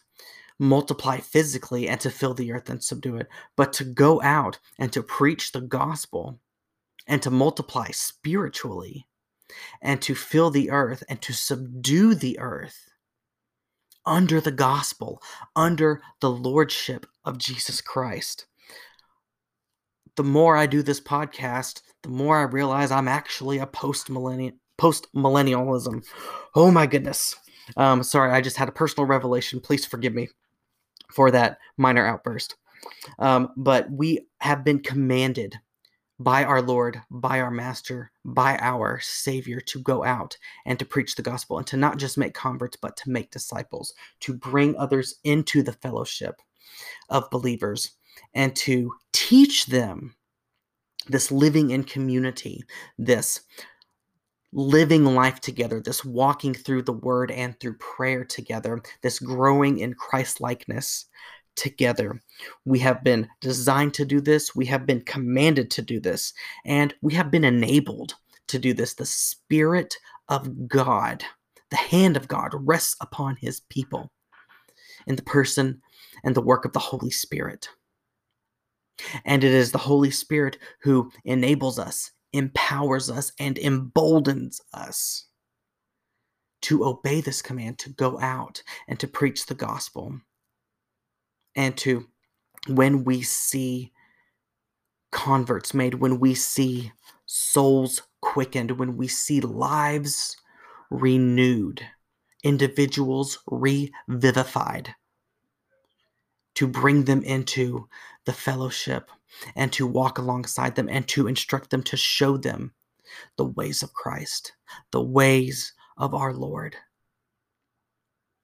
multiply 0.60 1.17
physically 1.17 1.88
and 1.88 2.00
to 2.02 2.10
fill 2.10 2.34
the 2.34 2.52
earth 2.52 2.70
and 2.70 2.84
subdue 2.84 3.17
it, 3.17 3.28
but 3.56 3.74
to 3.74 3.84
go 3.84 4.22
out 4.22 4.60
and 4.80 4.91
to 4.93 5.04
preach 5.04 5.52
the 5.52 5.62
gospel 5.62 6.39
and 7.08 7.22
to 7.22 7.32
multiply 7.32 7.88
spiritually 7.91 9.08
and 9.82 10.02
to 10.02 10.15
fill 10.15 10.50
the 10.50 10.70
earth 10.70 11.04
and 11.10 11.22
to 11.22 11.34
subdue 11.34 12.13
the 12.13 12.38
earth 12.39 12.89
under 14.06 14.39
the 14.39 14.52
gospel, 14.52 15.22
under 15.56 16.02
the 16.22 16.30
lordship 16.30 17.06
of 17.26 17.38
Jesus 17.38 17.82
Christ. 17.82 18.46
The 20.15 20.24
more 20.24 20.58
I 20.58 20.65
do 20.65 20.82
this 20.82 21.02
podcast, 21.02 21.82
the 22.04 22.10
more 22.10 22.38
I 22.38 22.43
realize 22.43 22.89
I'm 22.89 23.08
actually 23.08 23.60
a 23.60 23.67
post 23.67 24.10
millennial 24.10 24.54
post 24.78 25.08
millennialism. 25.13 26.06
Oh 26.56 26.72
my 26.72 26.86
goodness. 26.86 27.36
Um, 27.76 28.04
sorry, 28.04 28.32
I 28.32 28.41
just 28.41 28.58
had 28.58 28.70
a 28.70 28.74
personal 28.74 29.08
revelation. 29.08 29.60
Please 29.60 29.86
forgive 29.86 30.13
me 30.13 30.30
for 31.12 31.32
that 31.32 31.58
minor 31.78 32.06
outburst. 32.06 32.56
Um, 33.20 33.50
but 33.58 33.89
we 33.91 34.28
have 34.39 34.63
been 34.63 34.80
commanded 34.80 35.60
by 36.19 36.43
our 36.43 36.62
Lord, 36.62 37.01
by 37.12 37.39
our 37.39 37.51
Master, 37.51 38.12
by 38.25 38.58
our 38.58 38.99
Savior 39.01 39.60
to 39.62 39.80
go 39.80 40.03
out 40.03 40.38
and 40.65 40.80
to 40.80 40.86
preach 40.86 41.15
the 41.15 41.21
gospel 41.21 41.58
and 41.58 41.67
to 41.67 41.77
not 41.77 41.97
just 41.97 42.17
make 42.17 42.34
converts, 42.34 42.77
but 42.77 42.97
to 42.97 43.10
make 43.10 43.32
disciples, 43.32 43.93
to 44.21 44.34
bring 44.34 44.75
others 44.77 45.15
into 45.23 45.62
the 45.62 45.73
fellowship 45.73 46.41
of 47.10 47.30
believers 47.30 47.91
and 48.34 48.56
to 48.56 48.93
teach 49.13 49.67
them 49.67 50.15
this 51.08 51.32
living 51.32 51.69
in 51.69 51.84
community, 51.84 52.63
this 52.97 53.41
living 54.53 55.06
life 55.06 55.39
together, 55.39 55.80
this 55.80 56.03
walking 56.03 56.53
through 56.53 56.82
the 56.82 56.93
word 56.93 57.32
and 57.32 57.60
through 57.60 57.77
prayer 57.77 58.23
together, 58.23 58.82
this 59.01 59.19
growing 59.19 59.80
in 59.80 59.93
Christ 59.93 60.41
likeness 60.41 61.06
together. 61.58 62.22
We 62.63 62.80
have 62.80 63.04
been 63.04 63.28
designed 63.41 63.93
to 63.96 64.06
do 64.06 64.22
this, 64.22 64.56
we 64.56 64.65
have 64.67 64.86
been 64.86 65.02
commanded 65.02 65.70
to 65.72 65.82
do 65.82 66.00
this, 66.00 66.34
and 66.65 66.93
we 67.02 67.13
have 67.15 67.30
been 67.30 67.43
enabled 67.43 68.15
to 68.48 68.58
do 68.58 68.74
this. 68.74 68.93
The 68.93 69.06
Spirit 69.06 69.98
of 70.30 70.70
God, 70.70 71.26
the 71.70 71.78
hand 71.78 72.15
of 72.15 72.30
God 72.30 72.52
rests 72.54 72.96
upon 73.02 73.36
his 73.36 73.60
people 73.70 74.12
in 75.06 75.17
the 75.17 75.24
person 75.24 75.82
and 76.24 76.34
the 76.34 76.41
work 76.41 76.63
of 76.63 76.72
the 76.72 76.80
Holy 76.80 77.12
Spirit. 77.12 77.67
And 79.26 79.43
it 79.43 79.52
is 79.52 79.72
the 79.72 79.78
Holy 79.78 80.12
Spirit 80.12 80.58
who 80.82 81.12
enables 81.26 81.78
us 81.78 82.12
empowers 82.34 83.10
us 83.10 83.32
and 83.39 83.58
emboldens 83.58 84.62
us 84.74 85.26
to 86.62 86.86
obey 86.86 87.22
this 87.22 87.41
command 87.41 87.78
to 87.80 87.89
go 87.89 88.20
out 88.20 88.62
and 88.88 89.00
to 89.00 89.08
preach 89.08 89.46
the 89.46 89.56
gospel. 89.56 90.20
And 91.58 91.76
to, 91.80 92.08
when 92.67 93.04
we 93.04 93.22
see 93.24 93.91
converts 95.12 95.74
made, 95.74 95.96
when 95.96 96.20
we 96.20 96.36
see 96.36 96.93
souls 97.26 98.04
quickened, 98.22 98.80
when 98.80 98.96
we 98.96 99.08
see 99.10 99.41
lives 99.41 100.38
renewed, 100.89 101.86
individuals 102.43 103.39
revivified, 103.48 104.96
to 106.56 106.67
bring 106.67 107.06
them 107.06 107.24
into 107.24 107.89
the 108.26 108.34
fellowship 108.34 109.12
and 109.56 109.74
to 109.74 109.86
walk 109.86 110.17
alongside 110.17 110.76
them 110.76 110.88
and 110.89 111.08
to 111.08 111.28
instruct 111.28 111.70
them 111.72 111.84
to 111.84 111.98
show 111.98 112.38
them 112.38 112.74
the 113.38 113.46
ways 113.46 113.84
of 113.84 113.93
Christ, 113.93 114.54
the 114.91 115.02
ways 115.02 115.74
of 115.98 116.13
our 116.13 116.34
Lord. 116.34 116.76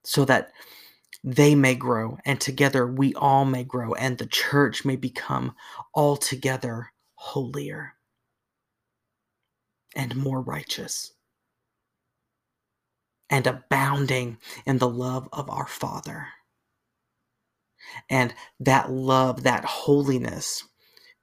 so 0.04 0.26
that 0.26 0.52
they 1.24 1.56
may 1.56 1.76
grow, 1.76 2.18
and 2.26 2.42
together 2.42 2.86
we 2.86 3.14
all 3.16 3.46
may 3.46 3.64
grow, 3.64 3.94
and 3.94 4.18
the 4.18 4.26
church 4.26 4.86
may 4.86 4.96
become 4.96 5.56
altogether 5.96 6.92
holier 7.16 7.94
and 9.96 10.16
more 10.16 10.42
righteous 10.42 11.14
and 13.30 13.48
abounding 13.48 14.38
in 14.66 14.78
the 14.78 14.90
love 14.90 15.30
of 15.34 15.50
our 15.50 15.68
Father. 15.68 16.28
And 18.10 18.34
that 18.60 18.92
love, 18.92 19.44
that 19.44 19.66
holiness 19.66 20.64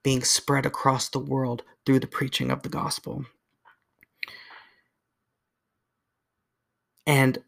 being 0.03 0.25
spread 0.25 0.67
across 0.67 1.09
the 1.09 1.19
world 1.19 1.63
through 1.85 2.01
the 2.01 2.07
preaching 2.07 2.51
of 2.51 2.63
the 2.63 2.69
gospel. 2.69 3.27
And 7.07 7.39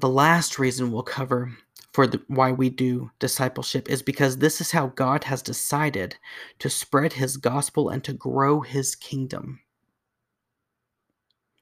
the 0.00 0.08
last 0.08 0.58
reason 0.58 0.92
we'll 0.92 1.02
cover 1.02 1.52
for 1.92 2.06
the, 2.06 2.20
why 2.28 2.52
we 2.52 2.68
do 2.70 3.10
discipleship 3.18 3.88
is 3.88 4.02
because 4.02 4.38
this 4.38 4.60
is 4.60 4.72
how 4.72 4.88
God 4.88 5.24
has 5.24 5.42
decided 5.42 6.16
to 6.58 6.68
spread 6.68 7.14
his 7.14 7.38
gospel 7.38 7.88
and 7.88 8.04
to 8.04 8.12
grow 8.12 8.60
his 8.60 8.94
kingdom. 8.94 9.60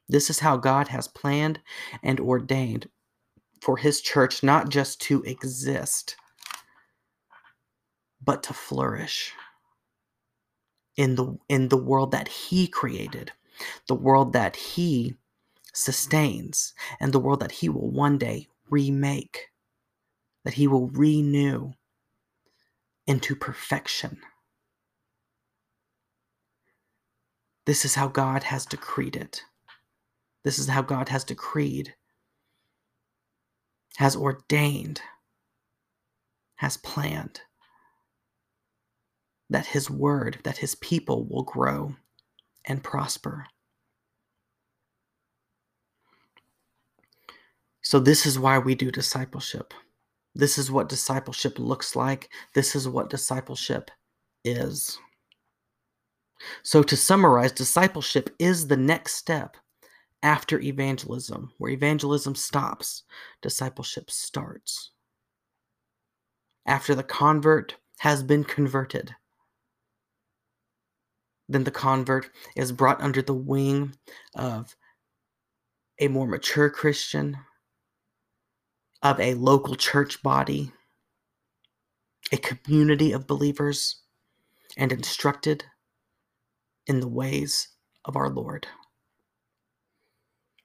This 0.09 0.31
is 0.31 0.41
how 0.41 0.57
God 0.57 0.89
has 0.89 1.09
planned 1.09 1.61
and 2.03 2.21
ordained 2.21 2.89
for 3.61 3.77
his 3.77 4.01
church 4.01 4.43
not 4.43 4.69
just 4.69 5.01
to 5.03 5.23
exist, 5.23 6.17
but 8.23 8.43
to 8.45 8.53
flourish 8.53 9.33
in 10.97 11.15
the 11.15 11.39
in 11.49 11.69
the 11.69 11.77
world 11.77 12.13
that 12.13 12.29
he 12.29 12.67
created, 12.67 13.33
the 13.89 13.95
world 13.95 14.33
that 14.33 14.57
he 14.57 15.17
sustains, 15.75 16.73
and 17.01 17.13
the 17.13 17.19
world 17.19 17.41
that 17.41 17.53
he 17.53 17.69
will 17.69 17.91
one 17.91 18.17
day 18.17 18.49
remake, 18.71 19.51
that 20.45 20.55
he 20.55 20.67
will 20.67 20.89
renew 20.89 21.73
into 23.07 23.37
perfection. 23.37 24.19
This 27.67 27.85
is 27.85 27.95
how 27.95 28.09
God 28.09 28.45
has 28.45 28.67
decreed 28.67 29.17
it. 29.17 29.43
This 30.45 30.59
is 30.59 30.69
how 30.69 30.83
God 30.83 31.09
has 31.09 31.25
decreed, 31.25 31.95
has 33.97 34.15
ordained, 34.15 35.01
has 36.57 36.77
planned 36.77 37.41
that 39.51 39.67
his 39.67 39.91
word, 39.91 40.39
that 40.45 40.59
his 40.59 40.75
people 40.75 41.25
will 41.25 41.43
grow 41.43 41.95
and 42.65 42.83
prosper. 42.83 43.47
So, 47.85 48.01
this 48.01 48.25
is 48.25 48.39
why 48.39 48.59
we 48.59 48.75
do 48.75 48.91
discipleship. 48.91 49.75
This 50.35 50.59
is 50.59 50.71
what 50.71 50.89
discipleship 50.89 51.59
looks 51.59 51.95
like. 51.95 52.31
This 52.55 52.75
is 52.75 52.89
what 52.89 53.11
discipleship 53.11 53.91
is. 54.45 54.99
So, 56.63 56.83
to 56.83 56.97
summarize, 56.97 57.53
discipleship 57.53 58.35
is 58.39 58.67
the 58.67 58.77
next 58.77 59.15
step 59.15 59.59
after 60.23 60.59
evangelism. 60.61 61.53
Where 61.59 61.71
evangelism 61.71 62.35
stops, 62.35 63.03
discipleship 63.43 64.11
starts. 64.11 64.91
After 66.67 66.95
the 66.95 67.05
convert 67.05 67.77
has 67.99 68.23
been 68.23 68.45
converted, 68.45 69.15
then 71.51 71.65
the 71.65 71.71
convert 71.71 72.31
is 72.57 72.73
brought 72.73 73.03
under 73.03 73.21
the 73.21 73.35
wing 73.35 73.95
of 74.35 74.75
a 76.01 76.09
more 76.09 76.27
mature 76.27 76.71
Christian, 76.71 77.37
of 79.05 79.21
a 79.21 79.35
local 79.35 79.75
church 79.77 80.23
body, 80.23 80.73
a 82.33 82.39
community 82.39 83.13
of 83.13 83.27
believers, 83.27 84.01
and 84.79 84.91
instructed 84.91 85.65
in 86.87 87.01
the 87.01 87.09
ways 87.09 87.69
of 88.07 88.17
our 88.17 88.31
Lord. 88.31 88.67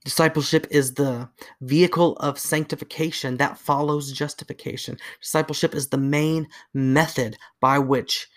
Discipleship 0.05 0.65
is 0.71 0.93
the 0.93 1.29
vehicle 1.59 2.15
of 2.17 2.39
sanctification 2.39 3.35
that 3.37 3.59
follows 3.59 4.13
justification. 4.13 4.97
Discipleship 5.21 5.75
is 5.75 5.89
the 5.89 5.97
main 5.97 6.47
method 6.73 7.37
by 7.59 7.77
which 7.77 8.27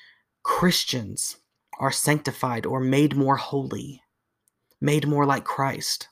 Christians 0.42 1.36
are 1.78 1.92
sanctified 1.92 2.66
or 2.66 2.80
made 2.80 3.14
more 3.14 3.36
holy, 3.36 4.02
made 4.80 5.06
more 5.06 5.24
like 5.24 5.44
Christ 5.44 6.08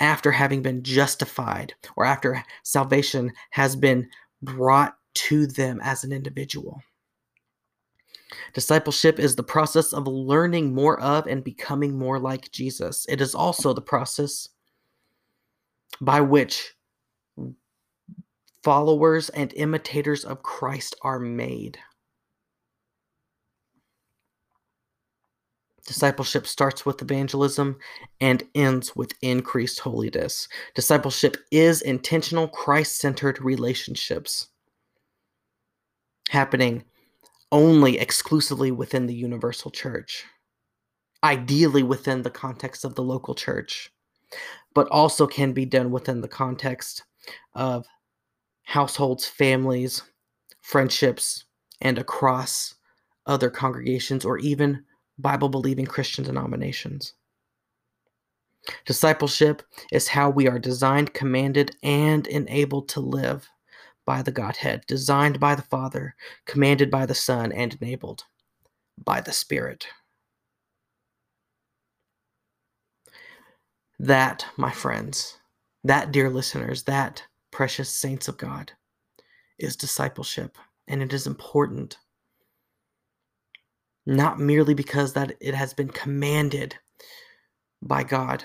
after 0.00 0.32
having 0.32 0.62
been 0.62 0.82
justified 0.82 1.74
or 1.96 2.04
after 2.04 2.42
salvation 2.62 3.32
has 3.50 3.76
been 3.76 4.08
brought 4.42 4.96
to 5.14 5.46
them 5.46 5.80
as 5.82 6.04
an 6.04 6.12
individual. 6.12 6.82
Discipleship 8.54 9.18
is 9.18 9.36
the 9.36 9.42
process 9.42 9.92
of 9.92 10.06
learning 10.06 10.74
more 10.74 11.00
of 11.00 11.26
and 11.26 11.44
becoming 11.44 11.98
more 11.98 12.18
like 12.18 12.50
Jesus. 12.50 13.06
It 13.08 13.20
is 13.20 13.34
also 13.34 13.72
the 13.72 13.80
process 13.80 14.48
by 16.00 16.20
which 16.20 16.74
followers 18.62 19.28
and 19.30 19.52
imitators 19.54 20.24
of 20.24 20.42
Christ 20.42 20.94
are 21.02 21.18
made. 21.18 21.78
Discipleship 25.86 26.46
starts 26.46 26.86
with 26.86 27.02
evangelism 27.02 27.78
and 28.20 28.42
ends 28.54 28.94
with 28.94 29.12
increased 29.22 29.80
holiness. 29.80 30.48
Discipleship 30.74 31.36
is 31.50 31.82
intentional, 31.82 32.48
Christ 32.48 32.98
centered 32.98 33.40
relationships 33.40 34.48
happening 36.28 36.84
only 37.50 37.98
exclusively 37.98 38.70
within 38.70 39.06
the 39.06 39.14
universal 39.14 39.70
church, 39.70 40.24
ideally 41.24 41.82
within 41.82 42.22
the 42.22 42.30
context 42.30 42.84
of 42.84 42.94
the 42.94 43.02
local 43.02 43.34
church 43.34 43.90
but 44.74 44.88
also 44.90 45.26
can 45.26 45.52
be 45.52 45.64
done 45.64 45.90
within 45.90 46.20
the 46.20 46.28
context 46.28 47.04
of 47.54 47.86
households, 48.64 49.26
families, 49.26 50.02
friendships, 50.60 51.44
and 51.80 51.98
across 51.98 52.74
other 53.26 53.50
congregations 53.50 54.24
or 54.24 54.38
even 54.38 54.84
Bible 55.20 55.48
believing 55.48 55.86
Christian 55.86 56.24
denominations. 56.24 57.14
Discipleship 58.84 59.62
is 59.90 60.08
how 60.08 60.30
we 60.30 60.48
are 60.48 60.58
designed, 60.58 61.14
commanded, 61.14 61.76
and 61.82 62.26
enabled 62.26 62.88
to 62.90 63.00
live 63.00 63.48
by 64.04 64.22
the 64.22 64.32
Godhead, 64.32 64.84
designed 64.86 65.40
by 65.40 65.54
the 65.54 65.62
Father, 65.62 66.14
commanded 66.46 66.90
by 66.90 67.06
the 67.06 67.14
Son, 67.14 67.52
and 67.52 67.76
enabled 67.80 68.24
by 69.02 69.20
the 69.20 69.32
Spirit. 69.32 69.86
That, 73.98 74.46
my 74.56 74.72
friends, 74.72 75.38
that, 75.84 76.12
dear 76.12 76.30
listeners, 76.30 76.84
that, 76.84 77.24
precious 77.50 77.90
saints 77.90 78.28
of 78.28 78.36
God, 78.36 78.72
is 79.58 79.76
discipleship. 79.76 80.56
And 80.88 81.02
it 81.02 81.12
is 81.12 81.26
important. 81.26 81.98
Not 84.10 84.40
merely 84.40 84.74
because 84.74 85.12
that 85.12 85.36
it 85.38 85.54
has 85.54 85.72
been 85.72 85.88
commanded 85.88 86.76
by 87.80 88.02
God 88.02 88.42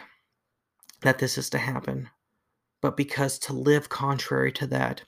that 1.02 1.18
this 1.18 1.40
is 1.40 1.50
to 1.50 1.58
happen, 1.58 2.08
but 2.84 2.96
because 2.96 3.40
to 3.40 3.54
live 3.54 3.90
contrary 3.90 4.52
to 4.52 4.68
that 4.68 5.02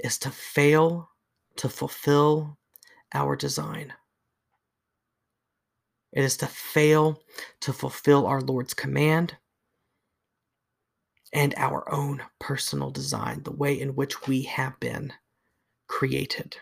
is 0.00 0.18
to 0.18 0.32
fail 0.32 1.10
to 1.58 1.68
fulfill 1.68 2.58
our 3.14 3.36
design. 3.36 3.92
It 6.12 6.24
is 6.24 6.36
to 6.38 6.48
fail 6.48 7.22
to 7.60 7.72
fulfill 7.72 8.26
our 8.26 8.40
Lord's 8.40 8.74
command 8.74 9.36
and 11.32 11.54
our 11.56 11.88
own 11.94 12.20
personal 12.40 12.90
design, 12.90 13.44
the 13.44 13.52
way 13.52 13.80
in 13.80 13.94
which 13.94 14.26
we 14.26 14.42
have 14.42 14.80
been 14.80 15.12
created. 15.86 16.56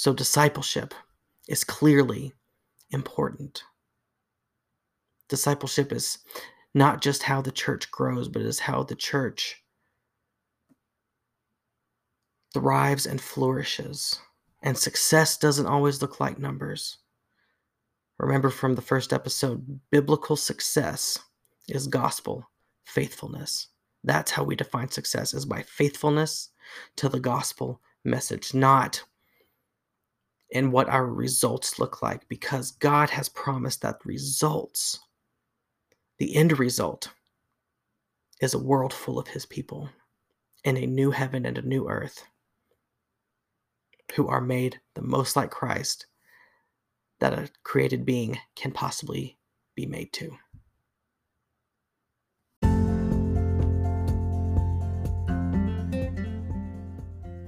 So, 0.00 0.14
discipleship 0.14 0.94
is 1.46 1.62
clearly 1.62 2.32
important. 2.90 3.64
Discipleship 5.28 5.92
is 5.92 6.20
not 6.72 7.02
just 7.02 7.24
how 7.24 7.42
the 7.42 7.52
church 7.52 7.90
grows, 7.90 8.26
but 8.26 8.40
is 8.40 8.60
how 8.60 8.82
the 8.82 8.94
church 8.94 9.62
thrives 12.54 13.04
and 13.04 13.20
flourishes. 13.20 14.18
And 14.62 14.78
success 14.78 15.36
doesn't 15.36 15.66
always 15.66 16.00
look 16.00 16.18
like 16.18 16.38
numbers. 16.38 16.96
Remember 18.18 18.48
from 18.48 18.76
the 18.76 18.80
first 18.80 19.12
episode, 19.12 19.80
biblical 19.90 20.36
success 20.36 21.18
is 21.68 21.86
gospel 21.86 22.48
faithfulness. 22.86 23.68
That's 24.02 24.30
how 24.30 24.44
we 24.44 24.56
define 24.56 24.88
success 24.88 25.34
is 25.34 25.44
by 25.44 25.60
faithfulness 25.60 26.48
to 26.96 27.10
the 27.10 27.20
gospel 27.20 27.82
message, 28.02 28.54
not 28.54 29.04
in 30.50 30.72
what 30.72 30.88
our 30.88 31.06
results 31.06 31.78
look 31.78 32.02
like 32.02 32.28
because 32.28 32.72
God 32.72 33.10
has 33.10 33.28
promised 33.28 33.82
that 33.82 34.04
results 34.04 34.98
the 36.18 36.36
end 36.36 36.58
result 36.58 37.10
is 38.42 38.52
a 38.52 38.58
world 38.58 38.92
full 38.92 39.18
of 39.18 39.28
his 39.28 39.46
people 39.46 39.88
and 40.66 40.76
a 40.76 40.86
new 40.86 41.10
heaven 41.10 41.46
and 41.46 41.56
a 41.56 41.62
new 41.62 41.88
earth 41.88 42.26
who 44.14 44.28
are 44.28 44.42
made 44.42 44.78
the 44.94 45.02
most 45.02 45.34
like 45.34 45.50
Christ 45.50 46.06
that 47.20 47.32
a 47.32 47.48
created 47.62 48.04
being 48.04 48.38
can 48.54 48.70
possibly 48.70 49.38
be 49.74 49.86
made 49.86 50.12
to. 50.12 50.36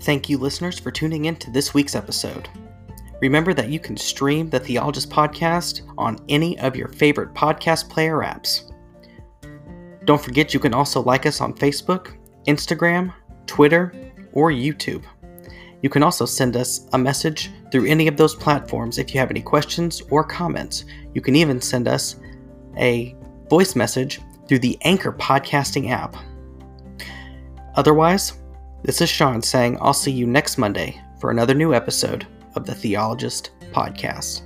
Thank 0.00 0.28
you, 0.28 0.38
listeners, 0.38 0.78
for 0.78 0.90
tuning 0.90 1.26
in 1.26 1.36
to 1.36 1.50
this 1.50 1.74
week's 1.74 1.94
episode. 1.94 2.48
Remember 3.22 3.54
that 3.54 3.68
you 3.68 3.78
can 3.78 3.96
stream 3.96 4.50
the 4.50 4.58
Theologyst 4.58 5.08
podcast 5.08 5.82
on 5.96 6.18
any 6.28 6.58
of 6.58 6.74
your 6.74 6.88
favorite 6.88 7.32
podcast 7.34 7.88
player 7.88 8.18
apps. 8.18 8.72
Don't 10.04 10.20
forget 10.20 10.52
you 10.52 10.58
can 10.58 10.74
also 10.74 11.00
like 11.00 11.24
us 11.24 11.40
on 11.40 11.54
Facebook, 11.54 12.16
Instagram, 12.48 13.14
Twitter, 13.46 13.94
or 14.32 14.50
YouTube. 14.50 15.04
You 15.82 15.88
can 15.88 16.02
also 16.02 16.26
send 16.26 16.56
us 16.56 16.88
a 16.94 16.98
message 16.98 17.52
through 17.70 17.86
any 17.86 18.08
of 18.08 18.16
those 18.16 18.34
platforms 18.34 18.98
if 18.98 19.14
you 19.14 19.20
have 19.20 19.30
any 19.30 19.40
questions 19.40 20.02
or 20.10 20.24
comments. 20.24 20.84
You 21.14 21.20
can 21.20 21.36
even 21.36 21.60
send 21.60 21.86
us 21.86 22.16
a 22.76 23.14
voice 23.48 23.76
message 23.76 24.20
through 24.48 24.58
the 24.58 24.76
Anchor 24.82 25.12
podcasting 25.12 25.90
app. 25.90 26.16
Otherwise, 27.76 28.32
this 28.82 29.00
is 29.00 29.08
Sean 29.08 29.42
saying 29.42 29.78
I'll 29.80 29.94
see 29.94 30.10
you 30.10 30.26
next 30.26 30.58
Monday 30.58 31.00
for 31.20 31.30
another 31.30 31.54
new 31.54 31.72
episode 31.72 32.26
of 32.54 32.66
the 32.66 32.74
Theologyst 32.74 33.50
podcast. 33.72 34.42